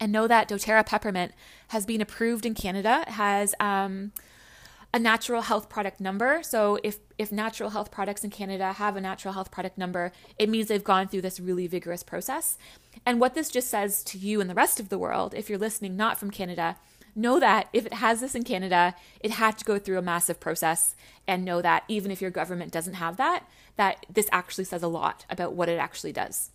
and 0.00 0.10
know 0.10 0.26
that 0.26 0.48
doTERRA 0.48 0.86
peppermint 0.86 1.32
has 1.68 1.86
been 1.86 2.00
approved 2.00 2.46
in 2.46 2.54
Canada, 2.54 3.04
has 3.08 3.54
um, 3.60 4.12
a 4.94 4.98
natural 4.98 5.42
health 5.42 5.68
product 5.68 6.00
number. 6.00 6.42
So 6.42 6.78
if 6.82 6.98
if 7.18 7.30
natural 7.30 7.70
health 7.70 7.90
products 7.90 8.24
in 8.24 8.30
Canada 8.30 8.72
have 8.72 8.96
a 8.96 9.00
natural 9.00 9.34
health 9.34 9.50
product 9.50 9.78
number, 9.78 10.12
it 10.38 10.48
means 10.48 10.68
they've 10.68 10.82
gone 10.82 11.08
through 11.08 11.22
this 11.22 11.38
really 11.38 11.66
vigorous 11.66 12.02
process. 12.02 12.58
And 13.06 13.20
what 13.20 13.34
this 13.34 13.48
just 13.48 13.68
says 13.68 14.02
to 14.04 14.18
you 14.18 14.40
and 14.40 14.50
the 14.50 14.54
rest 14.54 14.80
of 14.80 14.88
the 14.88 14.98
world, 14.98 15.34
if 15.34 15.48
you're 15.48 15.58
listening 15.58 15.96
not 15.96 16.18
from 16.18 16.30
Canada, 16.30 16.76
know 17.14 17.38
that 17.40 17.68
if 17.72 17.86
it 17.86 17.94
has 17.94 18.20
this 18.20 18.34
in 18.34 18.44
Canada, 18.44 18.94
it 19.20 19.32
had 19.32 19.58
to 19.58 19.64
go 19.64 19.78
through 19.78 19.98
a 19.98 20.02
massive 20.02 20.40
process 20.40 20.94
and 21.26 21.44
know 21.44 21.62
that 21.62 21.84
even 21.88 22.10
if 22.10 22.20
your 22.20 22.30
government 22.30 22.72
doesn't 22.72 22.94
have 22.94 23.16
that, 23.16 23.46
that 23.76 24.06
this 24.10 24.28
actually 24.32 24.64
says 24.64 24.82
a 24.82 24.88
lot 24.88 25.24
about 25.28 25.54
what 25.54 25.68
it 25.68 25.78
actually 25.78 26.12
does. 26.12 26.50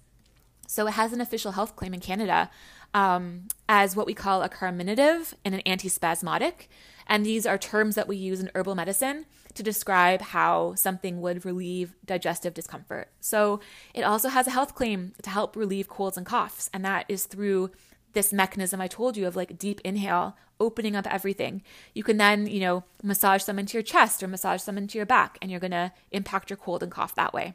So 0.68 0.88
it 0.88 0.92
has 0.92 1.14
an 1.14 1.22
official 1.22 1.54
health 1.54 1.76
claim 1.76 1.94
in 1.94 2.00
Canada 2.00 2.50
um, 2.94 3.48
as 3.70 3.96
what 3.96 4.06
we 4.06 4.14
call 4.14 4.44
a 4.44 4.50
carminative 4.50 5.34
and 5.46 5.56
an 5.56 5.62
antispasmodic. 5.66 6.68
And 7.08 7.26
these 7.26 7.46
are 7.46 7.58
terms 7.58 7.96
that 7.96 8.08
we 8.08 8.18
use 8.18 8.40
in 8.42 8.52
herbal 8.54 8.76
medicine 8.76 9.26
to 9.54 9.64
describe 9.64 10.22
how 10.22 10.76
something 10.76 11.22
would 11.22 11.46
relieve 11.46 11.96
digestive 12.06 12.54
discomfort. 12.54 13.10
So 13.22 13.62
it 13.94 14.02
also 14.02 14.30
has 14.30 14.46
a 14.46 14.52
health 14.52 14.76
claim 14.76 15.14
to 15.24 15.30
help 15.30 15.56
relieve 15.56 15.88
colds 15.88 16.18
and 16.18 16.26
coughs. 16.26 16.70
And 16.74 16.84
that 16.86 17.06
is 17.08 17.26
through 17.26 17.72
this 18.18 18.34
mechanism 18.34 18.82
I 18.82 18.88
told 18.88 19.16
you 19.16 19.28
of 19.28 19.36
like 19.36 19.60
deep 19.60 19.80
inhale, 19.84 20.36
opening 20.60 20.96
up 20.96 21.06
everything. 21.06 21.62
You 21.94 22.04
can 22.04 22.18
then, 22.18 22.48
you 22.48 22.60
know, 22.60 22.84
massage 23.04 23.44
some 23.44 23.60
into 23.60 23.78
your 23.78 23.84
chest 23.84 24.24
or 24.24 24.28
massage 24.28 24.60
some 24.60 24.76
into 24.76 24.98
your 24.98 25.06
back, 25.06 25.38
and 25.40 25.52
you're 25.52 25.60
to 25.72 25.92
impact 26.12 26.50
your 26.50 26.58
cold 26.58 26.82
and 26.82 26.92
cough 26.92 27.14
that 27.14 27.32
way. 27.32 27.54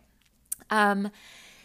Um, 0.71 1.11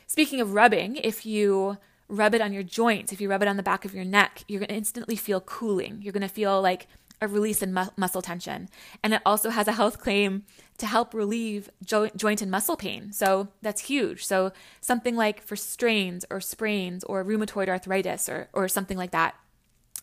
speaking 0.08 0.42
of 0.42 0.56
rubbing, 0.56 0.96
if 0.96 1.28
you 1.28 1.78
rub 2.10 2.34
it 2.34 2.42
on 2.42 2.54
your 2.54 2.64
joints, 2.64 3.14
if 3.14 3.22
you 3.22 3.30
rub 3.30 3.44
it 3.44 3.48
on 3.48 3.58
the 3.58 3.64
back 3.64 3.86
of 3.86 3.94
your 3.94 4.04
neck, 4.04 4.44
you're 4.48 4.62
to 4.62 4.74
instantly 4.74 5.16
feel 5.16 5.42
cooling. 5.42 6.00
You're 6.02 6.12
to 6.22 6.28
feel 6.28 6.60
like 6.60 6.88
a 7.22 7.28
release 7.28 7.64
in 7.64 7.74
mu- 7.74 7.90
muscle 7.96 8.22
tension. 8.22 8.70
And 9.04 9.14
it 9.14 9.22
also 9.26 9.50
has 9.50 9.68
a 9.68 9.74
health 9.74 10.00
claim 10.00 10.44
to 10.78 10.86
help 10.86 11.14
relieve 11.14 11.70
jo- 11.84 12.10
joint 12.16 12.42
and 12.42 12.52
muscle 12.52 12.78
pain. 12.78 13.12
So 13.12 13.50
that's 13.62 13.82
huge. 13.82 14.26
So 14.26 14.52
something 14.82 15.16
like 15.16 15.42
for 15.42 15.56
strains 15.56 16.26
or 16.30 16.40
sprains 16.40 17.04
or 17.04 17.24
rheumatoid 17.24 17.70
arthritis 17.70 18.30
or, 18.30 18.50
or 18.54 18.68
something 18.68 18.98
like 18.98 19.12
that. 19.12 19.36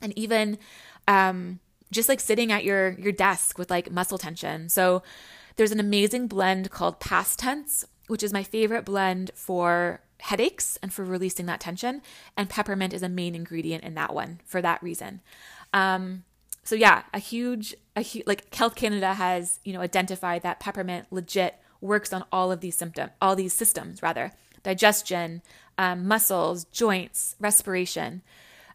And 0.02 0.16
even 0.18 0.58
um, 1.06 1.60
just 1.92 2.08
like 2.08 2.20
sitting 2.20 2.50
at 2.50 2.64
your, 2.64 2.90
your 2.98 3.12
desk 3.12 3.58
with 3.58 3.70
like 3.70 3.92
muscle 3.92 4.18
tension. 4.18 4.68
So 4.68 5.02
there's 5.56 5.72
an 5.72 5.80
amazing 5.80 6.26
blend 6.26 6.70
called 6.70 6.98
Past 6.98 7.38
Tense, 7.38 7.84
which 8.08 8.22
is 8.22 8.32
my 8.32 8.42
favorite 8.42 8.84
blend 8.84 9.30
for 9.34 10.00
headaches 10.20 10.78
and 10.82 10.92
for 10.92 11.04
releasing 11.04 11.46
that 11.46 11.60
tension. 11.60 12.02
And 12.36 12.48
peppermint 12.48 12.92
is 12.92 13.02
a 13.02 13.08
main 13.08 13.34
ingredient 13.36 13.84
in 13.84 13.94
that 13.94 14.12
one 14.12 14.40
for 14.44 14.60
that 14.60 14.82
reason. 14.82 15.20
Um, 15.72 16.24
so 16.64 16.74
yeah, 16.74 17.02
a 17.12 17.18
huge, 17.18 17.74
a 17.96 18.04
like 18.26 18.52
Health 18.54 18.74
Canada 18.74 19.14
has, 19.14 19.60
you 19.64 19.72
know, 19.72 19.80
identified 19.80 20.42
that 20.42 20.60
peppermint 20.60 21.06
legit 21.10 21.56
works 21.80 22.12
on 22.12 22.24
all 22.32 22.50
of 22.50 22.60
these 22.60 22.76
symptoms, 22.76 23.12
all 23.20 23.36
these 23.36 23.52
systems 23.52 24.02
rather, 24.02 24.32
digestion, 24.62 25.42
um, 25.76 26.08
muscles, 26.08 26.64
joints, 26.64 27.36
respiration. 27.38 28.22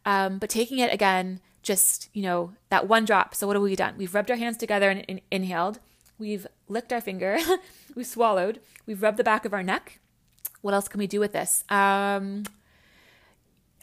Um, 0.06 0.38
but 0.38 0.50
taking 0.50 0.80
it 0.80 0.94
again 0.94 1.42
just, 1.64 2.10
you 2.14 2.24
know, 2.24 2.54
that 2.70 2.88
one 2.88 3.06
drop. 3.06 3.36
So 3.36 3.48
what 3.48 3.56
have 3.56 3.64
we 3.64 3.76
done? 3.76 3.96
We've 3.98 4.14
rubbed 4.14 4.32
our 4.32 4.38
hands 4.38 4.58
together 4.58 4.90
and, 4.90 5.04
and 5.10 5.22
inhaled. 5.30 5.80
We've 6.18 6.48
licked 6.68 6.94
our 6.94 7.02
finger. 7.02 7.38
we've 7.96 8.06
swallowed. 8.06 8.60
We've 8.86 9.02
rubbed 9.02 9.18
the 9.18 9.24
back 9.24 9.46
of 9.46 9.54
our 9.54 9.64
neck. 9.64 10.00
What 10.62 10.74
else 10.74 10.88
can 10.88 11.00
we 11.00 11.08
do 11.08 11.20
with 11.20 11.34
this? 11.34 11.64
Um, 11.70 12.44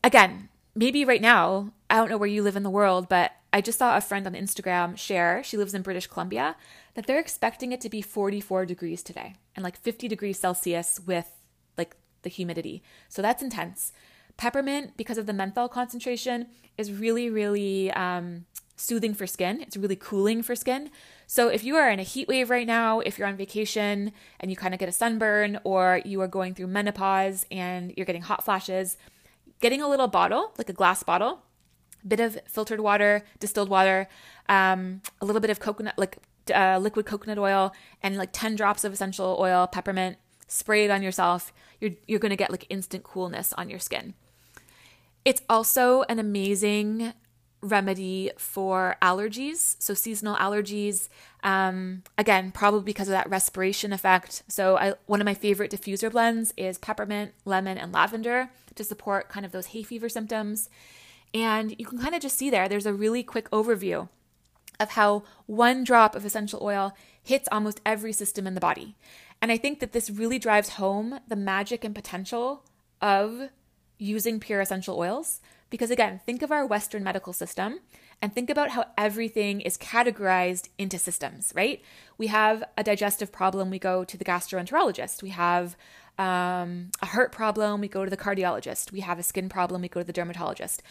again, 0.04 0.48
maybe 0.74 1.04
right 1.04 1.22
now, 1.22 1.72
I 1.88 1.96
don't 1.96 2.10
know 2.10 2.18
where 2.18 2.28
you 2.28 2.42
live 2.42 2.56
in 2.56 2.62
the 2.62 2.70
world, 2.70 3.08
but 3.08 3.32
I 3.56 3.62
just 3.62 3.78
saw 3.78 3.96
a 3.96 4.02
friend 4.02 4.26
on 4.26 4.34
Instagram 4.34 4.98
share, 4.98 5.42
she 5.42 5.56
lives 5.56 5.72
in 5.72 5.80
British 5.80 6.08
Columbia, 6.08 6.56
that 6.92 7.06
they're 7.06 7.18
expecting 7.18 7.72
it 7.72 7.80
to 7.80 7.88
be 7.88 8.02
44 8.02 8.66
degrees 8.66 9.02
today 9.02 9.36
and 9.54 9.64
like 9.64 9.78
50 9.78 10.08
degrees 10.08 10.38
Celsius 10.38 11.00
with 11.06 11.30
like 11.78 11.96
the 12.20 12.28
humidity. 12.28 12.82
So 13.08 13.22
that's 13.22 13.42
intense. 13.42 13.92
Peppermint, 14.36 14.98
because 14.98 15.16
of 15.16 15.24
the 15.24 15.32
menthol 15.32 15.70
concentration, 15.70 16.48
is 16.76 16.92
really, 16.92 17.30
really 17.30 17.90
um, 17.92 18.44
soothing 18.76 19.14
for 19.14 19.26
skin. 19.26 19.62
It's 19.62 19.78
really 19.78 19.96
cooling 19.96 20.42
for 20.42 20.54
skin. 20.54 20.90
So 21.26 21.48
if 21.48 21.64
you 21.64 21.76
are 21.76 21.88
in 21.88 21.98
a 21.98 22.02
heat 22.02 22.28
wave 22.28 22.50
right 22.50 22.66
now, 22.66 23.00
if 23.00 23.18
you're 23.18 23.26
on 23.26 23.38
vacation 23.38 24.12
and 24.38 24.50
you 24.50 24.56
kind 24.58 24.74
of 24.74 24.80
get 24.80 24.90
a 24.90 24.92
sunburn, 24.92 25.60
or 25.64 26.02
you 26.04 26.20
are 26.20 26.28
going 26.28 26.52
through 26.54 26.66
menopause 26.66 27.46
and 27.50 27.94
you're 27.96 28.04
getting 28.04 28.20
hot 28.20 28.44
flashes, 28.44 28.98
getting 29.62 29.80
a 29.80 29.88
little 29.88 30.08
bottle, 30.08 30.52
like 30.58 30.68
a 30.68 30.74
glass 30.74 31.02
bottle, 31.02 31.40
bit 32.06 32.20
of 32.20 32.38
filtered 32.46 32.80
water, 32.80 33.24
distilled 33.40 33.68
water, 33.68 34.08
um, 34.48 35.02
a 35.20 35.24
little 35.24 35.40
bit 35.40 35.50
of 35.50 35.60
coconut, 35.60 35.94
like 35.96 36.18
uh, 36.54 36.78
liquid 36.78 37.06
coconut 37.06 37.38
oil, 37.38 37.72
and 38.02 38.16
like 38.16 38.30
10 38.32 38.56
drops 38.56 38.84
of 38.84 38.92
essential 38.92 39.36
oil, 39.40 39.66
peppermint, 39.66 40.18
spray 40.46 40.84
it 40.84 40.90
on 40.90 41.02
yourself. 41.02 41.52
You're, 41.80 41.92
you're 42.06 42.20
going 42.20 42.30
to 42.30 42.36
get 42.36 42.50
like 42.50 42.66
instant 42.70 43.04
coolness 43.04 43.52
on 43.54 43.68
your 43.68 43.78
skin. 43.78 44.14
It's 45.24 45.42
also 45.48 46.04
an 46.08 46.18
amazing 46.18 47.12
remedy 47.60 48.30
for 48.38 48.96
allergies, 49.02 49.76
so 49.78 49.94
seasonal 49.94 50.36
allergies. 50.36 51.08
Um, 51.42 52.02
again, 52.16 52.52
probably 52.52 52.84
because 52.84 53.08
of 53.08 53.12
that 53.12 53.28
respiration 53.28 53.92
effect. 53.92 54.42
So, 54.48 54.76
I, 54.76 54.94
one 55.06 55.20
of 55.20 55.24
my 55.24 55.34
favorite 55.34 55.70
diffuser 55.70 56.10
blends 56.10 56.52
is 56.56 56.78
peppermint, 56.78 57.32
lemon, 57.44 57.78
and 57.78 57.92
lavender 57.92 58.50
to 58.74 58.84
support 58.84 59.28
kind 59.28 59.44
of 59.44 59.52
those 59.52 59.66
hay 59.66 59.82
fever 59.82 60.08
symptoms. 60.08 60.68
And 61.34 61.74
you 61.78 61.86
can 61.86 61.98
kind 61.98 62.14
of 62.14 62.22
just 62.22 62.38
see 62.38 62.50
there, 62.50 62.68
there's 62.68 62.86
a 62.86 62.94
really 62.94 63.22
quick 63.22 63.50
overview 63.50 64.08
of 64.78 64.90
how 64.90 65.24
one 65.46 65.84
drop 65.84 66.14
of 66.14 66.24
essential 66.24 66.60
oil 66.62 66.94
hits 67.22 67.48
almost 67.50 67.80
every 67.84 68.12
system 68.12 68.46
in 68.46 68.54
the 68.54 68.60
body. 68.60 68.96
And 69.40 69.52
I 69.52 69.56
think 69.56 69.80
that 69.80 69.92
this 69.92 70.10
really 70.10 70.38
drives 70.38 70.70
home 70.70 71.20
the 71.28 71.36
magic 71.36 71.84
and 71.84 71.94
potential 71.94 72.64
of 73.00 73.50
using 73.98 74.40
pure 74.40 74.60
essential 74.60 74.98
oils. 74.98 75.40
Because 75.68 75.90
again, 75.90 76.20
think 76.24 76.42
of 76.42 76.52
our 76.52 76.64
Western 76.64 77.02
medical 77.02 77.32
system 77.32 77.80
and 78.22 78.32
think 78.32 78.48
about 78.48 78.70
how 78.70 78.86
everything 78.96 79.60
is 79.60 79.76
categorized 79.76 80.68
into 80.78 80.98
systems, 80.98 81.52
right? 81.54 81.82
We 82.16 82.28
have 82.28 82.64
a 82.78 82.84
digestive 82.84 83.32
problem, 83.32 83.68
we 83.68 83.78
go 83.78 84.04
to 84.04 84.16
the 84.16 84.24
gastroenterologist. 84.24 85.22
We 85.22 85.30
have 85.30 85.76
um, 86.18 86.90
a 87.02 87.06
heart 87.06 87.32
problem, 87.32 87.80
we 87.80 87.88
go 87.88 88.04
to 88.04 88.10
the 88.10 88.16
cardiologist. 88.16 88.92
We 88.92 89.00
have 89.00 89.18
a 89.18 89.22
skin 89.22 89.48
problem, 89.48 89.82
we 89.82 89.88
go 89.88 90.00
to 90.00 90.06
the 90.06 90.12
dermatologist. 90.12 90.82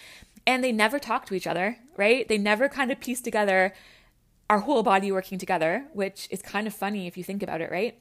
And 0.48 0.64
they 0.64 0.72
never 0.72 1.00
talk 1.00 1.26
to 1.28 1.34
each 1.34 1.48
other, 1.48 1.78
right? 1.98 2.28
They 2.28 2.38
never 2.38 2.70
kind 2.70 2.92
of 2.92 3.00
piece 3.00 3.22
together 3.22 3.74
our 4.50 4.60
whole 4.60 4.84
body 4.84 5.12
working 5.12 5.40
together, 5.40 5.86
which 5.94 6.28
is 6.30 6.42
kind 6.42 6.68
of 6.68 6.74
funny 6.74 7.08
if 7.08 7.18
you 7.18 7.24
think 7.24 7.42
about 7.42 7.62
it, 7.62 7.72
right? 7.72 7.98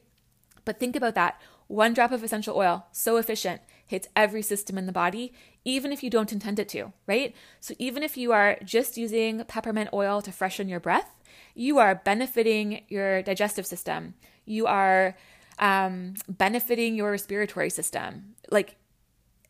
But 0.63 0.79
think 0.79 0.95
about 0.95 1.15
that. 1.15 1.41
One 1.67 1.93
drop 1.93 2.11
of 2.11 2.23
essential 2.23 2.55
oil, 2.55 2.85
so 2.91 3.17
efficient, 3.17 3.61
hits 3.87 4.07
every 4.15 4.43
system 4.43 4.77
in 4.77 4.85
the 4.85 4.91
body, 4.91 5.33
even 5.63 5.91
if 5.91 6.03
you 6.03 6.11
don't 6.11 6.31
intend 6.31 6.59
it 6.59 6.69
to, 6.69 6.93
right? 7.07 7.35
So 7.59 7.73
even 7.79 8.03
if 8.03 8.17
you 8.17 8.31
are 8.31 8.57
just 8.63 8.97
using 8.97 9.43
peppermint 9.45 9.89
oil 9.91 10.21
to 10.21 10.31
freshen 10.31 10.69
your 10.69 10.79
breath, 10.79 11.11
you 11.55 11.79
are 11.79 11.95
benefiting 11.95 12.83
your 12.87 13.23
digestive 13.23 13.65
system. 13.65 14.13
You 14.45 14.67
are 14.67 15.15
um, 15.59 16.15
benefiting 16.27 16.95
your 16.95 17.11
respiratory 17.11 17.69
system. 17.69 18.35
Like 18.49 18.75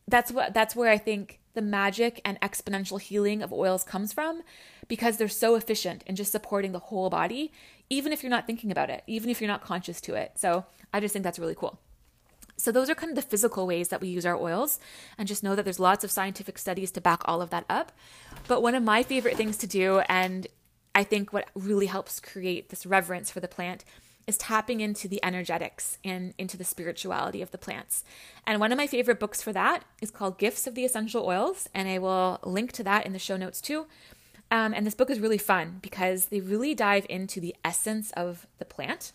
that's 0.08 0.30
what 0.32 0.54
that's 0.54 0.76
where 0.76 0.90
I 0.90 0.98
think 0.98 1.40
the 1.54 1.62
magic 1.62 2.20
and 2.24 2.40
exponential 2.40 3.00
healing 3.00 3.42
of 3.42 3.52
oils 3.52 3.82
comes 3.82 4.12
from 4.12 4.42
because 4.88 5.16
they're 5.16 5.28
so 5.28 5.54
efficient 5.54 6.04
in 6.06 6.14
just 6.14 6.30
supporting 6.30 6.72
the 6.72 6.78
whole 6.78 7.10
body, 7.10 7.52
even 7.90 8.12
if 8.12 8.22
you're 8.22 8.30
not 8.30 8.46
thinking 8.46 8.70
about 8.70 8.90
it, 8.90 9.02
even 9.06 9.30
if 9.30 9.40
you're 9.40 9.48
not 9.48 9.62
conscious 9.62 10.00
to 10.02 10.14
it. 10.14 10.32
So 10.36 10.66
I 10.92 11.00
just 11.00 11.12
think 11.12 11.24
that's 11.24 11.38
really 11.38 11.54
cool. 11.54 11.78
So, 12.58 12.72
those 12.72 12.88
are 12.88 12.94
kind 12.94 13.10
of 13.10 13.16
the 13.16 13.22
physical 13.22 13.66
ways 13.66 13.88
that 13.88 14.00
we 14.00 14.08
use 14.08 14.24
our 14.24 14.36
oils, 14.36 14.78
and 15.18 15.28
just 15.28 15.42
know 15.42 15.54
that 15.54 15.64
there's 15.64 15.78
lots 15.78 16.04
of 16.04 16.10
scientific 16.10 16.56
studies 16.56 16.90
to 16.92 17.00
back 17.00 17.20
all 17.26 17.42
of 17.42 17.50
that 17.50 17.66
up. 17.68 17.92
But 18.48 18.62
one 18.62 18.74
of 18.74 18.82
my 18.82 19.02
favorite 19.02 19.36
things 19.36 19.58
to 19.58 19.66
do, 19.66 20.00
and 20.08 20.46
I 20.94 21.04
think 21.04 21.32
what 21.32 21.50
really 21.54 21.86
helps 21.86 22.18
create 22.18 22.70
this 22.70 22.86
reverence 22.86 23.30
for 23.30 23.40
the 23.40 23.48
plant, 23.48 23.84
is 24.26 24.36
tapping 24.36 24.80
into 24.80 25.06
the 25.06 25.24
energetics 25.24 25.98
and 26.04 26.34
into 26.36 26.56
the 26.56 26.64
spirituality 26.64 27.40
of 27.40 27.52
the 27.52 27.58
plants. 27.58 28.02
And 28.46 28.58
one 28.58 28.72
of 28.72 28.78
my 28.78 28.86
favorite 28.86 29.20
books 29.20 29.40
for 29.40 29.52
that 29.52 29.84
is 30.02 30.10
called 30.10 30.38
Gifts 30.38 30.66
of 30.66 30.74
the 30.74 30.84
Essential 30.84 31.24
Oils, 31.24 31.68
and 31.72 31.88
I 31.88 31.98
will 31.98 32.40
link 32.42 32.72
to 32.72 32.84
that 32.84 33.06
in 33.06 33.12
the 33.12 33.18
show 33.18 33.36
notes 33.36 33.60
too. 33.60 33.86
Um, 34.50 34.74
and 34.74 34.86
this 34.86 34.94
book 34.94 35.10
is 35.10 35.20
really 35.20 35.38
fun 35.38 35.78
because 35.80 36.26
they 36.26 36.40
really 36.40 36.74
dive 36.74 37.06
into 37.08 37.40
the 37.40 37.54
essence 37.64 38.10
of 38.12 38.46
the 38.58 38.64
plant. 38.64 39.12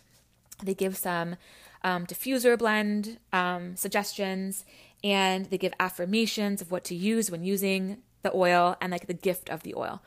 They 0.62 0.74
give 0.74 0.96
some 0.96 1.36
um, 1.82 2.06
diffuser 2.06 2.58
blend 2.58 3.18
um, 3.32 3.76
suggestions, 3.76 4.64
and 5.04 5.46
they 5.46 5.58
give 5.58 5.74
affirmations 5.80 6.62
of 6.62 6.70
what 6.70 6.84
to 6.84 6.94
use 6.94 7.30
when 7.30 7.44
using 7.44 7.98
the 8.22 8.34
oil 8.34 8.76
and 8.80 8.92
like 8.92 9.08
the 9.08 9.14
gift 9.14 9.50
of 9.50 9.62
the 9.62 9.74
oil. 9.74 10.00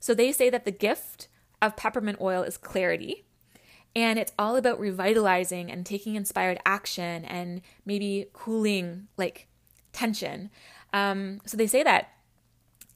So 0.00 0.12
they 0.12 0.32
say 0.32 0.50
that 0.50 0.64
the 0.64 0.70
gift 0.70 1.28
of 1.62 1.76
peppermint 1.76 2.18
oil 2.20 2.42
is 2.42 2.58
clarity 2.58 3.23
and 3.96 4.18
it's 4.18 4.32
all 4.38 4.56
about 4.56 4.80
revitalizing 4.80 5.70
and 5.70 5.86
taking 5.86 6.16
inspired 6.16 6.58
action 6.66 7.24
and 7.24 7.60
maybe 7.84 8.26
cooling 8.32 9.08
like 9.16 9.46
tension. 9.92 10.50
Um, 10.92 11.40
so 11.46 11.56
they 11.56 11.66
say 11.66 11.82
that 11.82 12.10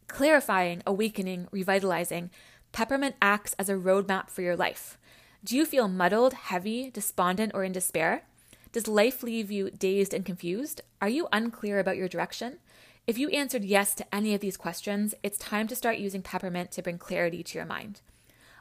clarifying, 0.08 0.82
awakening, 0.87 1.48
revitalizing, 1.52 2.30
peppermint 2.72 3.14
acts 3.22 3.54
as 3.58 3.68
a 3.68 3.74
roadmap 3.74 4.30
for 4.30 4.42
your 4.42 4.56
life. 4.56 4.98
Do 5.44 5.56
you 5.56 5.64
feel 5.64 5.87
muddled, 5.87 6.34
heavy, 6.34 6.90
despondent, 6.90 7.52
or 7.54 7.62
in 7.62 7.72
despair? 7.72 8.24
Does 8.72 8.88
life 8.88 9.22
leave 9.22 9.50
you 9.50 9.70
dazed 9.70 10.12
and 10.12 10.24
confused? 10.24 10.80
Are 11.00 11.08
you 11.08 11.28
unclear 11.32 11.78
about 11.78 11.96
your 11.96 12.08
direction? 12.08 12.58
If 13.06 13.16
you 13.16 13.28
answered 13.30 13.64
yes 13.64 13.94
to 13.94 14.14
any 14.14 14.34
of 14.34 14.40
these 14.40 14.56
questions, 14.56 15.14
it's 15.22 15.38
time 15.38 15.68
to 15.68 15.76
start 15.76 15.98
using 15.98 16.20
peppermint 16.20 16.72
to 16.72 16.82
bring 16.82 16.98
clarity 16.98 17.42
to 17.42 17.58
your 17.58 17.66
mind. 17.66 18.00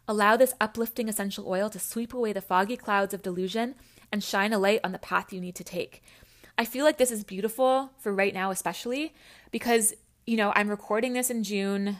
Allow 0.07 0.37
this 0.37 0.53
uplifting 0.61 1.09
essential 1.09 1.47
oil 1.47 1.69
to 1.69 1.79
sweep 1.79 2.13
away 2.13 2.33
the 2.33 2.41
foggy 2.41 2.77
clouds 2.77 3.13
of 3.13 3.21
delusion 3.21 3.75
and 4.11 4.23
shine 4.23 4.53
a 4.53 4.59
light 4.59 4.79
on 4.83 4.93
the 4.93 4.99
path 4.99 5.33
you 5.33 5.41
need 5.41 5.55
to 5.55 5.63
take. 5.63 6.01
I 6.57 6.65
feel 6.65 6.85
like 6.85 6.97
this 6.97 7.11
is 7.11 7.23
beautiful 7.23 7.91
for 7.99 8.13
right 8.13 8.33
now, 8.33 8.49
especially 8.49 9.13
because, 9.51 9.93
you 10.25 10.37
know, 10.37 10.53
I'm 10.55 10.69
recording 10.69 11.13
this 11.13 11.29
in 11.29 11.43
June 11.43 11.97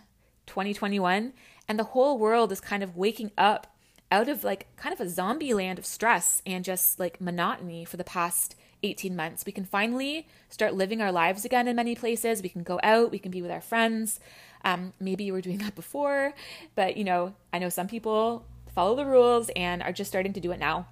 2021, 0.48 1.34
and 1.67 1.78
the 1.78 1.84
whole 1.84 2.17
world 2.17 2.52
is 2.52 2.62
kind 2.62 2.82
of 2.82 2.96
waking 2.96 3.32
up 3.38 3.67
out 4.10 4.30
of 4.30 4.43
like 4.43 4.67
kind 4.78 4.93
of 4.93 5.02
a 5.02 5.10
zombie 5.10 5.54
land 5.54 5.78
of 5.78 5.86
stress 5.86 6.41
and 6.46 6.63
just 6.63 7.00
like 7.00 7.20
monotony 7.20 7.84
for 7.84 7.98
the 7.98 8.04
past 8.04 8.56
18 8.84 9.15
months. 9.15 9.46
We 9.46 9.52
can 9.52 9.65
finally 9.65 10.28
start 10.50 10.74
living 10.74 11.02
our 11.02 11.12
lives 11.12 11.46
again 11.46 11.67
in 11.67 11.76
many 11.76 11.93
places. 11.93 12.41
We 12.41 12.50
can 12.50 12.63
go 12.63 12.80
out, 12.84 13.12
we 13.12 13.20
can 13.20 13.32
be 13.32 13.41
with 13.41 13.52
our 13.52 13.62
friends. 13.62 14.20
Um, 14.63 14.93
maybe 15.00 15.24
you 15.24 15.34
were 15.34 15.41
doing 15.41 15.60
that 15.60 15.76
before, 15.76 16.34
but 16.76 16.98
you 16.98 17.04
know, 17.04 17.34
I 17.54 17.60
know 17.60 17.70
some 17.70 17.88
people 17.88 18.46
follow 18.74 18.96
the 18.96 19.06
rules 19.06 19.50
and 19.56 19.82
are 19.82 19.91
just 19.91 20.10
starting 20.10 20.34
to 20.34 20.39
do 20.39 20.52
it 20.52 20.60
now. 20.60 20.88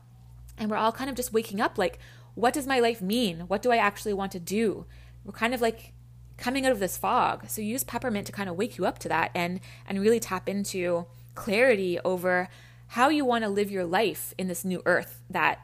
And 0.57 0.71
we're 0.71 0.77
all 0.77 0.91
kind 0.91 1.09
of 1.09 1.15
just 1.15 1.33
waking 1.33 1.59
up 1.59 1.77
like, 1.77 1.99
what 2.33 2.53
does 2.53 2.67
my 2.67 2.79
life 2.79 3.01
mean? 3.01 3.41
What 3.41 3.61
do 3.61 3.71
I 3.71 3.77
actually 3.77 4.13
want 4.13 4.31
to 4.33 4.39
do? 4.39 4.85
We're 5.23 5.33
kind 5.33 5.53
of 5.53 5.61
like 5.61 5.93
coming 6.37 6.65
out 6.65 6.71
of 6.71 6.79
this 6.79 6.97
fog. 6.97 7.47
So 7.49 7.61
use 7.61 7.83
peppermint 7.83 8.27
to 8.27 8.33
kind 8.33 8.49
of 8.49 8.55
wake 8.55 8.77
you 8.77 8.85
up 8.85 8.99
to 8.99 9.09
that 9.09 9.31
and 9.33 9.59
and 9.87 10.01
really 10.01 10.19
tap 10.19 10.49
into 10.49 11.05
clarity 11.33 11.99
over 11.99 12.49
how 12.87 13.09
you 13.09 13.25
want 13.25 13.43
to 13.43 13.49
live 13.49 13.71
your 13.71 13.85
life 13.85 14.33
in 14.37 14.47
this 14.47 14.63
new 14.63 14.81
earth 14.85 15.21
that 15.29 15.59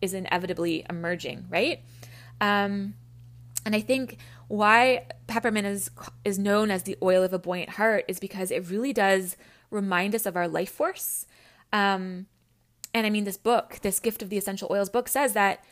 is 0.00 0.14
inevitably 0.14 0.84
emerging, 0.88 1.46
right? 1.48 1.80
Um, 2.40 2.94
and 3.64 3.74
I 3.74 3.80
think 3.80 4.18
why 4.48 5.06
peppermint 5.26 5.66
is 5.66 5.90
is 6.24 6.38
known 6.38 6.70
as 6.70 6.82
the 6.82 6.96
oil 7.02 7.22
of 7.22 7.32
a 7.32 7.38
buoyant 7.38 7.70
heart 7.70 8.04
is 8.08 8.18
because 8.18 8.50
it 8.50 8.68
really 8.68 8.92
does 8.92 9.36
remind 9.70 10.14
us 10.14 10.26
of 10.26 10.36
our 10.36 10.48
life 10.48 10.70
force. 10.70 11.26
Um, 11.72 12.26
and 12.92 13.06
I 13.06 13.10
mean, 13.10 13.24
this 13.24 13.36
book, 13.36 13.80
this 13.82 13.98
Gift 13.98 14.22
of 14.22 14.30
the 14.30 14.38
Essential 14.38 14.68
Oils 14.70 14.88
book, 14.88 15.08
says 15.08 15.32
that 15.32 15.64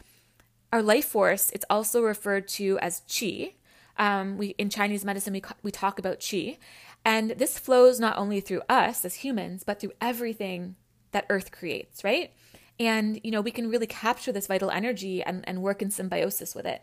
our 0.73 0.83
life 0.83 1.05
force. 1.05 1.51
It's 1.51 1.67
also 1.71 2.03
referred 2.03 2.49
to 2.49 2.79
as 2.81 3.03
qi. 3.09 3.55
Um, 3.99 4.39
we 4.39 4.49
in 4.59 4.71
Chinese 4.71 5.05
medicine 5.05 5.35
we 5.35 5.43
we 5.63 5.71
talk 5.71 5.99
about 5.99 6.21
qi, 6.21 6.59
and 7.05 7.33
this 7.33 7.59
flows 7.59 8.01
not 8.01 8.17
only 8.17 8.41
through 8.41 8.63
us 8.69 9.05
as 9.05 9.17
humans, 9.17 9.65
but 9.65 9.81
through 9.81 9.93
everything 10.01 10.77
that 11.13 11.27
Earth 11.29 11.53
creates, 11.53 12.03
right? 12.03 12.33
And 12.81 13.21
you 13.23 13.31
know 13.31 13.43
we 13.43 13.51
can 13.51 13.69
really 13.69 13.87
capture 13.87 14.33
this 14.33 14.47
vital 14.47 14.71
energy 14.71 15.23
and, 15.23 15.47
and 15.47 15.63
work 15.63 15.83
in 15.83 15.91
symbiosis 15.91 16.55
with 16.55 16.67
it. 16.67 16.83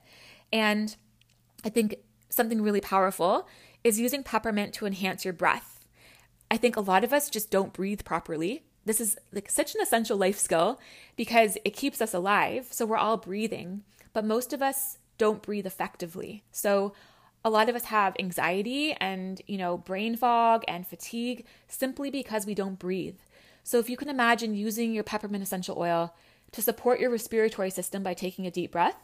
And 0.54 0.96
I 1.64 1.70
think 1.70 1.96
something 2.30 2.62
really 2.62 2.82
powerful 2.82 3.48
is 3.84 4.00
using 4.00 4.24
peppermint 4.24 4.74
to 4.76 4.86
enhance 4.86 5.26
your 5.26 5.34
breath. 5.34 5.86
I 6.52 6.58
think 6.58 6.76
a 6.76 6.82
lot 6.82 7.04
of 7.04 7.14
us 7.14 7.30
just 7.30 7.52
don't 7.52 7.74
breathe 7.74 8.04
properly. 8.04 8.64
This 8.86 9.00
is 9.00 9.18
like 9.32 9.50
such 9.50 9.76
an 9.76 9.82
essential 9.82 10.18
life 10.18 10.40
skill 10.40 10.80
because 11.16 11.58
it 11.64 11.76
keeps 11.76 12.02
us 12.02 12.14
alive. 12.14 12.68
So 12.72 12.86
we're 12.86 12.98
all 12.98 13.18
breathing, 13.18 13.84
but 14.14 14.26
most 14.26 14.54
of 14.54 14.62
us 14.62 14.98
don't 15.18 15.42
breathe 15.42 15.68
effectively. 15.68 16.44
So 16.52 16.94
a 17.44 17.50
lot 17.50 17.70
of 17.70 17.76
us 17.76 17.86
have 17.86 18.16
anxiety 18.20 18.94
and, 19.00 19.42
you 19.48 19.58
know, 19.58 19.78
brain 19.78 20.16
fog 20.16 20.64
and 20.68 20.88
fatigue 20.88 21.46
simply 21.68 22.10
because 22.10 22.46
we 22.46 22.56
don't 22.56 22.80
breathe. 22.80 23.18
So 23.64 23.80
if 23.80 23.90
you 23.90 23.98
can 23.98 24.10
imagine 24.10 24.56
using 24.56 24.94
your 24.94 25.04
peppermint 25.04 25.44
essential 25.44 25.78
oil 25.78 26.16
to 26.52 26.62
support 26.62 27.00
your 27.00 27.12
respiratory 27.12 27.70
system 27.70 28.02
by 28.02 28.14
taking 28.14 28.48
a 28.48 28.52
deep 28.52 28.72
breath, 28.72 28.98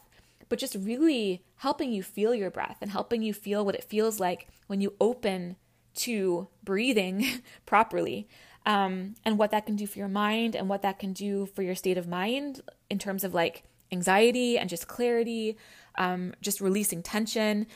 but 0.48 0.58
just 0.58 0.74
really 0.74 1.44
helping 1.56 1.92
you 1.92 2.02
feel 2.02 2.34
your 2.34 2.50
breath 2.50 2.78
and 2.80 2.90
helping 2.90 3.22
you 3.22 3.34
feel 3.34 3.64
what 3.64 3.74
it 3.74 3.84
feels 3.84 4.20
like 4.20 4.48
when 4.66 4.80
you 4.80 4.94
open 5.00 5.56
to 5.94 6.48
breathing 6.62 7.24
properly. 7.66 8.28
Um, 8.64 9.14
and 9.24 9.38
what 9.38 9.52
that 9.52 9.64
can 9.64 9.76
do 9.76 9.86
for 9.86 10.00
your 10.00 10.08
mind 10.08 10.56
and 10.56 10.68
what 10.68 10.82
that 10.82 10.98
can 10.98 11.12
do 11.12 11.46
for 11.46 11.62
your 11.62 11.76
state 11.76 11.96
of 11.96 12.08
mind 12.08 12.62
in 12.90 12.98
terms 12.98 13.22
of 13.22 13.32
like 13.32 13.62
anxiety 13.92 14.58
and 14.58 14.68
just 14.68 14.88
clarity, 14.88 15.56
um, 15.96 16.34
just 16.40 16.60
releasing 16.60 17.00
tension, 17.00 17.68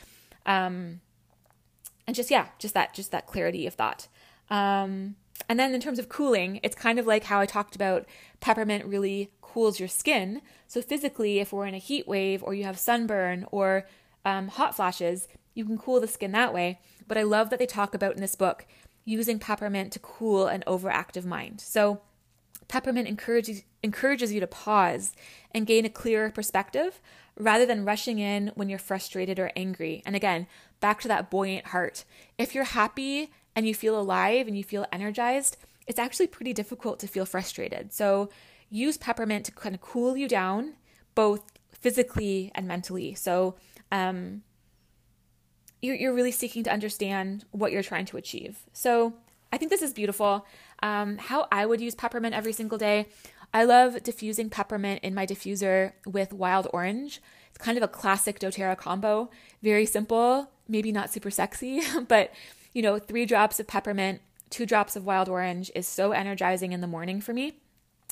um, 0.45 0.99
and 2.07 2.15
just 2.15 2.29
yeah, 2.29 2.47
just 2.59 2.73
that 2.73 2.93
just 2.93 3.11
that 3.11 3.25
clarity 3.25 3.67
of 3.67 3.75
thought. 3.75 4.09
Um, 4.49 5.15
and 5.47 5.59
then 5.59 5.73
in 5.73 5.81
terms 5.81 5.99
of 5.99 6.09
cooling, 6.09 6.59
it's 6.63 6.75
kind 6.75 6.99
of 6.99 7.07
like 7.07 7.23
how 7.23 7.39
I 7.39 7.45
talked 7.45 7.75
about 7.75 8.05
peppermint 8.41 8.85
really 8.85 9.31
cools 9.51 9.79
your 9.79 9.89
skin. 9.89 10.41
So 10.67 10.81
physically, 10.81 11.39
if 11.39 11.51
we're 11.51 11.65
in 11.65 11.73
a 11.73 11.79
heat 11.79 12.07
wave 12.07 12.43
or 12.43 12.53
you 12.53 12.63
have 12.63 12.79
sunburn 12.79 13.45
or 13.51 13.85
um, 14.23 14.47
hot 14.47 14.75
flashes, 14.75 15.27
you 15.53 15.65
can 15.65 15.77
cool 15.77 15.99
the 15.99 16.07
skin 16.07 16.31
that 16.31 16.53
way. 16.53 16.79
But 17.07 17.17
I 17.17 17.23
love 17.23 17.49
that 17.49 17.59
they 17.59 17.65
talk 17.65 17.93
about 17.93 18.15
in 18.15 18.21
this 18.21 18.35
book 18.35 18.65
using 19.03 19.39
peppermint 19.39 19.91
to 19.93 19.99
cool 19.99 20.47
an 20.47 20.63
overactive 20.67 21.25
mind. 21.25 21.59
So 21.59 22.01
peppermint 22.67 23.07
encourages 23.07 23.63
encourages 23.83 24.31
you 24.31 24.39
to 24.39 24.47
pause 24.47 25.13
and 25.53 25.65
gain 25.65 25.85
a 25.85 25.89
clearer 25.89 26.29
perspective 26.29 27.01
rather 27.35 27.65
than 27.65 27.83
rushing 27.83 28.19
in 28.19 28.51
when 28.53 28.69
you're 28.69 28.79
frustrated 28.79 29.39
or 29.39 29.51
angry. 29.55 30.03
And 30.05 30.15
again, 30.15 30.45
back 30.79 31.01
to 31.01 31.07
that 31.07 31.31
buoyant 31.31 31.67
heart. 31.67 32.05
If 32.37 32.53
you're 32.53 32.63
happy 32.63 33.31
and 33.55 33.67
you 33.67 33.73
feel 33.73 33.99
alive 33.99 34.47
and 34.47 34.55
you 34.55 34.63
feel 34.63 34.85
energized, 34.91 35.57
it's 35.87 35.99
actually 35.99 36.27
pretty 36.27 36.53
difficult 36.53 36.99
to 36.99 37.07
feel 37.07 37.25
frustrated. 37.25 37.91
So 37.91 38.29
use 38.71 38.97
peppermint 38.97 39.45
to 39.45 39.51
kind 39.51 39.75
of 39.75 39.81
cool 39.81 40.17
you 40.17 40.27
down, 40.27 40.73
both 41.13 41.43
physically 41.71 42.51
and 42.55 42.67
mentally. 42.67 43.13
So 43.13 43.55
um, 43.91 44.41
you're, 45.81 45.95
you're 45.95 46.13
really 46.13 46.31
seeking 46.31 46.63
to 46.63 46.71
understand 46.71 47.45
what 47.51 47.71
you're 47.71 47.83
trying 47.83 48.05
to 48.05 48.17
achieve. 48.17 48.59
So 48.73 49.13
I 49.51 49.57
think 49.57 49.69
this 49.69 49.81
is 49.81 49.93
beautiful. 49.93 50.45
Um, 50.81 51.17
how 51.17 51.47
I 51.51 51.65
would 51.65 51.81
use 51.81 51.93
peppermint 51.93 52.33
every 52.33 52.53
single 52.53 52.77
day. 52.77 53.07
I 53.53 53.65
love 53.65 54.01
diffusing 54.03 54.49
peppermint 54.49 55.01
in 55.03 55.13
my 55.13 55.27
diffuser 55.27 55.91
with 56.05 56.31
wild 56.31 56.67
orange. 56.71 57.21
It's 57.49 57.57
kind 57.57 57.77
of 57.77 57.83
a 57.83 57.87
classic 57.89 58.39
doTERRA 58.39 58.77
combo. 58.77 59.29
Very 59.61 59.85
simple, 59.85 60.49
maybe 60.69 60.93
not 60.93 61.11
super 61.11 61.29
sexy, 61.29 61.81
but 62.07 62.31
you 62.73 62.81
know, 62.81 62.97
three 62.97 63.25
drops 63.25 63.59
of 63.59 63.67
peppermint, 63.67 64.21
two 64.49 64.65
drops 64.65 64.95
of 64.95 65.05
wild 65.05 65.27
orange 65.27 65.69
is 65.75 65.85
so 65.85 66.13
energizing 66.13 66.71
in 66.71 66.79
the 66.79 66.87
morning 66.87 67.19
for 67.19 67.33
me. 67.33 67.57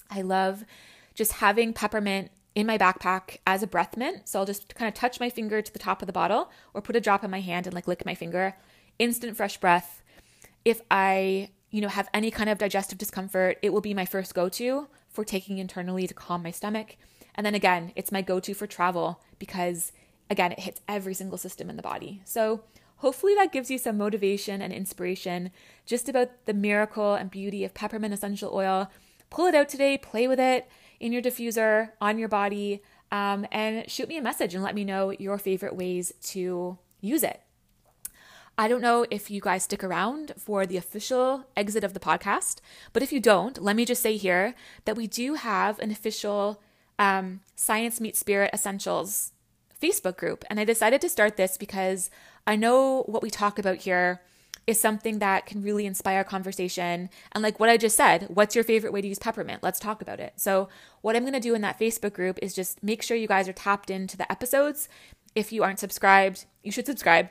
I 0.09 0.21
love 0.21 0.65
just 1.13 1.33
having 1.33 1.73
peppermint 1.73 2.31
in 2.55 2.65
my 2.65 2.77
backpack 2.77 3.37
as 3.45 3.63
a 3.63 3.67
breath 3.67 3.95
mint. 3.95 4.27
So 4.27 4.39
I'll 4.39 4.45
just 4.45 4.75
kind 4.75 4.87
of 4.87 4.93
touch 4.95 5.19
my 5.19 5.29
finger 5.29 5.61
to 5.61 5.73
the 5.73 5.79
top 5.79 6.01
of 6.01 6.07
the 6.07 6.13
bottle 6.13 6.49
or 6.73 6.81
put 6.81 6.95
a 6.95 7.01
drop 7.01 7.23
in 7.23 7.31
my 7.31 7.41
hand 7.41 7.67
and 7.67 7.73
like 7.73 7.87
lick 7.87 8.05
my 8.05 8.15
finger. 8.15 8.55
Instant 8.97 9.37
fresh 9.37 9.57
breath. 9.57 10.01
If 10.65 10.81
I, 10.91 11.49
you 11.69 11.81
know, 11.81 11.87
have 11.87 12.09
any 12.13 12.31
kind 12.31 12.49
of 12.49 12.57
digestive 12.57 12.97
discomfort, 12.97 13.57
it 13.61 13.71
will 13.71 13.81
be 13.81 13.93
my 13.93 14.05
first 14.05 14.33
go-to 14.33 14.87
for 15.07 15.23
taking 15.23 15.57
internally 15.57 16.07
to 16.07 16.13
calm 16.13 16.43
my 16.43 16.51
stomach. 16.51 16.97
And 17.35 17.45
then 17.45 17.55
again, 17.55 17.93
it's 17.95 18.11
my 18.11 18.21
go-to 18.21 18.53
for 18.53 18.67
travel 18.67 19.21
because 19.37 19.91
again, 20.29 20.51
it 20.51 20.59
hits 20.59 20.81
every 20.87 21.13
single 21.13 21.37
system 21.37 21.69
in 21.69 21.77
the 21.77 21.81
body. 21.81 22.21
So 22.25 22.63
hopefully 22.97 23.35
that 23.35 23.51
gives 23.51 23.71
you 23.71 23.77
some 23.77 23.97
motivation 23.97 24.61
and 24.61 24.73
inspiration 24.73 25.51
just 25.85 26.09
about 26.09 26.45
the 26.45 26.53
miracle 26.53 27.13
and 27.13 27.31
beauty 27.31 27.63
of 27.63 27.73
peppermint 27.73 28.13
essential 28.13 28.53
oil. 28.53 28.91
Pull 29.29 29.47
it 29.47 29.55
out 29.55 29.69
today, 29.69 29.97
play 29.97 30.27
with 30.27 30.39
it 30.39 30.67
in 30.99 31.11
your 31.11 31.21
diffuser, 31.21 31.91
on 32.01 32.17
your 32.17 32.27
body, 32.27 32.81
um, 33.11 33.45
and 33.51 33.89
shoot 33.89 34.09
me 34.09 34.17
a 34.17 34.21
message 34.21 34.53
and 34.53 34.63
let 34.63 34.75
me 34.75 34.83
know 34.83 35.11
your 35.11 35.37
favorite 35.37 35.75
ways 35.75 36.13
to 36.21 36.77
use 37.01 37.23
it. 37.23 37.41
I 38.57 38.67
don't 38.67 38.81
know 38.81 39.05
if 39.09 39.31
you 39.31 39.39
guys 39.39 39.63
stick 39.63 39.85
around 39.85 40.33
for 40.37 40.65
the 40.65 40.75
official 40.75 41.45
exit 41.55 41.85
of 41.85 41.93
the 41.93 41.99
podcast, 41.99 42.59
but 42.91 43.01
if 43.01 43.13
you 43.13 43.21
don't, 43.21 43.61
let 43.63 43.75
me 43.75 43.85
just 43.85 44.01
say 44.01 44.17
here 44.17 44.53
that 44.83 44.97
we 44.97 45.07
do 45.07 45.35
have 45.35 45.79
an 45.79 45.91
official 45.91 46.61
um, 46.99 47.39
Science 47.55 48.01
Meet 48.01 48.17
Spirit 48.17 48.51
Essentials 48.53 49.31
Facebook 49.81 50.17
group. 50.17 50.43
And 50.49 50.59
I 50.59 50.65
decided 50.65 50.99
to 51.01 51.09
start 51.09 51.37
this 51.37 51.57
because 51.57 52.09
I 52.45 52.57
know 52.57 53.03
what 53.03 53.23
we 53.23 53.29
talk 53.29 53.57
about 53.57 53.77
here 53.77 54.21
is 54.67 54.79
something 54.79 55.19
that 55.19 55.45
can 55.45 55.61
really 55.61 55.85
inspire 55.85 56.23
conversation. 56.23 57.09
And 57.31 57.41
like 57.41 57.59
what 57.59 57.69
I 57.69 57.77
just 57.77 57.97
said, 57.97 58.27
what's 58.29 58.55
your 58.55 58.63
favorite 58.63 58.93
way 58.93 59.01
to 59.01 59.07
use 59.07 59.19
peppermint? 59.19 59.63
Let's 59.63 59.79
talk 59.79 60.01
about 60.01 60.19
it. 60.19 60.33
So, 60.35 60.69
what 61.01 61.15
I'm 61.15 61.23
going 61.23 61.33
to 61.33 61.39
do 61.39 61.55
in 61.55 61.61
that 61.61 61.79
Facebook 61.79 62.13
group 62.13 62.37
is 62.41 62.53
just 62.53 62.83
make 62.83 63.01
sure 63.01 63.17
you 63.17 63.27
guys 63.27 63.47
are 63.47 63.53
tapped 63.53 63.89
into 63.89 64.17
the 64.17 64.29
episodes. 64.31 64.89
If 65.35 65.51
you 65.51 65.63
aren't 65.63 65.79
subscribed, 65.79 66.45
you 66.63 66.71
should 66.71 66.85
subscribe. 66.85 67.29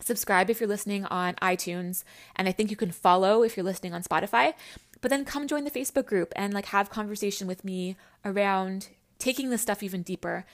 Subscribe 0.00 0.50
if 0.50 0.60
you're 0.60 0.68
listening 0.68 1.04
on 1.06 1.34
iTunes, 1.36 2.02
and 2.34 2.48
I 2.48 2.52
think 2.52 2.70
you 2.70 2.76
can 2.76 2.90
follow 2.90 3.42
if 3.42 3.56
you're 3.56 3.64
listening 3.64 3.94
on 3.94 4.02
Spotify. 4.02 4.54
But 5.00 5.10
then 5.10 5.24
come 5.24 5.46
join 5.46 5.64
the 5.64 5.70
Facebook 5.70 6.06
group 6.06 6.32
and 6.34 6.52
like 6.52 6.66
have 6.66 6.90
conversation 6.90 7.46
with 7.46 7.64
me 7.64 7.96
around 8.24 8.88
taking 9.18 9.50
this 9.50 9.62
stuff 9.62 9.82
even 9.82 10.02
deeper. 10.02 10.44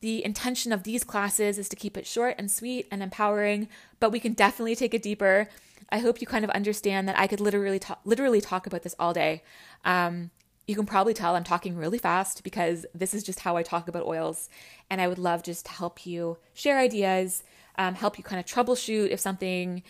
The 0.00 0.24
intention 0.24 0.72
of 0.72 0.84
these 0.84 1.02
classes 1.02 1.58
is 1.58 1.68
to 1.70 1.76
keep 1.76 1.96
it 1.96 2.06
short 2.06 2.36
and 2.38 2.50
sweet 2.50 2.86
and 2.90 3.02
empowering, 3.02 3.68
but 3.98 4.12
we 4.12 4.20
can 4.20 4.32
definitely 4.32 4.76
take 4.76 4.94
it 4.94 5.02
deeper. 5.02 5.48
I 5.90 5.98
hope 5.98 6.20
you 6.20 6.26
kind 6.26 6.44
of 6.44 6.50
understand 6.50 7.08
that 7.08 7.18
I 7.18 7.26
could 7.26 7.40
literally 7.40 7.78
talk, 7.78 8.00
literally 8.04 8.40
talk 8.40 8.66
about 8.66 8.82
this 8.82 8.94
all 8.98 9.12
day. 9.12 9.42
Um, 9.84 10.30
you 10.66 10.76
can 10.76 10.86
probably 10.86 11.14
tell 11.14 11.34
I'm 11.34 11.44
talking 11.44 11.76
really 11.76 11.98
fast 11.98 12.44
because 12.44 12.84
this 12.94 13.14
is 13.14 13.24
just 13.24 13.40
how 13.40 13.56
I 13.56 13.62
talk 13.62 13.88
about 13.88 14.06
oils, 14.06 14.48
and 14.90 15.00
I 15.00 15.08
would 15.08 15.18
love 15.18 15.42
just 15.42 15.64
to 15.66 15.72
help 15.72 16.06
you 16.06 16.36
share 16.52 16.78
ideas, 16.78 17.42
um, 17.76 17.94
help 17.94 18.18
you 18.18 18.24
kind 18.24 18.38
of 18.38 18.46
troubleshoot 18.46 19.08
if 19.10 19.18
something 19.18 19.82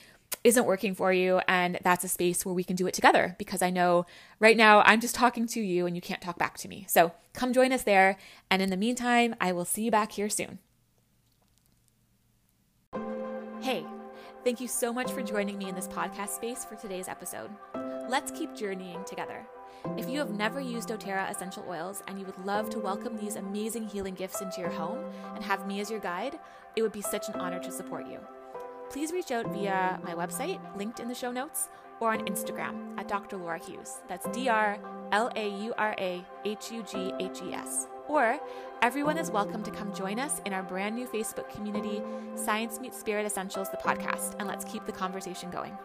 isn't 0.45 0.67
working 0.67 0.95
for 0.95 1.12
you. 1.12 1.41
And 1.49 1.79
that's 1.83 2.05
a 2.05 2.09
space 2.09 2.45
where 2.45 2.55
we 2.55 2.64
can 2.64 2.77
do 2.77 2.87
it 2.87 2.95
together 2.95 3.37
because 3.38 3.62
I 3.62 3.71
know 3.71 4.07
right 4.41 4.57
now 4.57 4.83
I'm 4.83 5.01
just 5.01 5.14
talking 5.14 5.47
to 5.49 5.61
you 5.61 5.87
and 5.87 5.95
you 5.97 6.03
can't 6.03 6.23
talk 6.23 6.38
back 6.38 6.57
to 6.59 6.69
me. 6.69 6.87
So 6.88 7.12
come 7.33 7.53
join 7.53 7.73
us 7.73 7.83
there. 7.83 8.17
And 8.51 8.62
in 8.62 8.71
the 8.71 8.77
meantime, 8.77 9.35
I 9.41 9.53
will 9.53 9.64
see 9.64 9.83
you 9.83 9.91
back 9.91 10.12
here 10.12 10.29
soon. 10.29 10.59
Hey, 13.61 13.85
thank 14.45 14.61
you 14.61 14.69
so 14.69 14.93
much 14.93 15.11
for 15.11 15.23
joining 15.23 15.59
me 15.59 15.69
in 15.69 15.75
this 15.75 15.88
podcast 15.88 16.31
space 16.31 16.64
for 16.64 16.77
today's 16.77 17.09
episode. 17.09 17.51
Let's 18.09 18.31
keep 18.31 18.55
journeying 18.55 19.05
together. 19.05 19.45
If 19.97 20.09
you 20.09 20.19
have 20.19 20.31
never 20.31 20.61
used 20.61 20.88
doTERRA 20.88 21.31
essential 21.31 21.64
oils 21.69 22.03
and 22.09 22.19
you 22.19 22.27
would 22.27 22.38
love 22.45 22.69
to 22.71 22.79
welcome 22.79 23.17
these 23.17 23.37
amazing 23.37 23.87
healing 23.87 24.14
gifts 24.14 24.41
into 24.41 24.61
your 24.61 24.71
home 24.71 25.05
and 25.35 25.45
have 25.45 25.67
me 25.67 25.81
as 25.81 25.91
your 25.91 26.01
guide, 26.01 26.38
it 26.77 26.83
would 26.83 26.93
be 26.93 27.03
such 27.03 27.29
an 27.29 27.35
honor 27.37 27.61
to 27.61 27.71
support 27.71 28.07
you 28.07 28.19
please 28.90 29.12
reach 29.12 29.31
out 29.31 29.46
via 29.53 30.01
my 30.03 30.14
website, 30.14 30.59
linked 30.77 31.01
in 31.01 31.09
the 31.09 31.14
show 31.14 31.31
notes, 31.31 31.68
or 32.01 32.12
on 32.12 32.20
Instagram 32.27 32.98
at 32.98 33.09
Dr. 33.09 33.37
Laura 33.37 33.59
Hughes. 33.59 33.98
That's 34.09 34.27
D 34.29 34.48
R 34.48 34.79
L 35.12 35.31
A 35.37 35.48
U 35.64 35.74
R 35.77 35.94
A 35.98 36.24
H 36.44 36.70
U 36.72 36.83
G 36.83 37.12
H 37.18 37.40
E 37.42 37.53
S. 37.53 37.88
Or 38.09 38.38
everyone 38.81 39.18
is 39.18 39.31
welcome 39.31 39.62
to 39.62 39.70
come 39.70 39.92
join 39.92 40.18
us 40.18 40.40
in 40.46 40.53
our 40.53 40.62
brand 40.62 40.94
new 40.94 41.07
Facebook 41.07 41.51
community, 41.51 42.03
Science 42.35 42.81
Meets 42.81 42.98
Spirit 42.98 43.27
Essentials, 43.27 43.68
the 43.70 43.77
podcast, 43.77 44.35
and 44.38 44.48
let's 44.48 44.64
keep 44.64 44.87
the 44.87 44.92
conversation 44.92 45.51
going. 45.51 45.77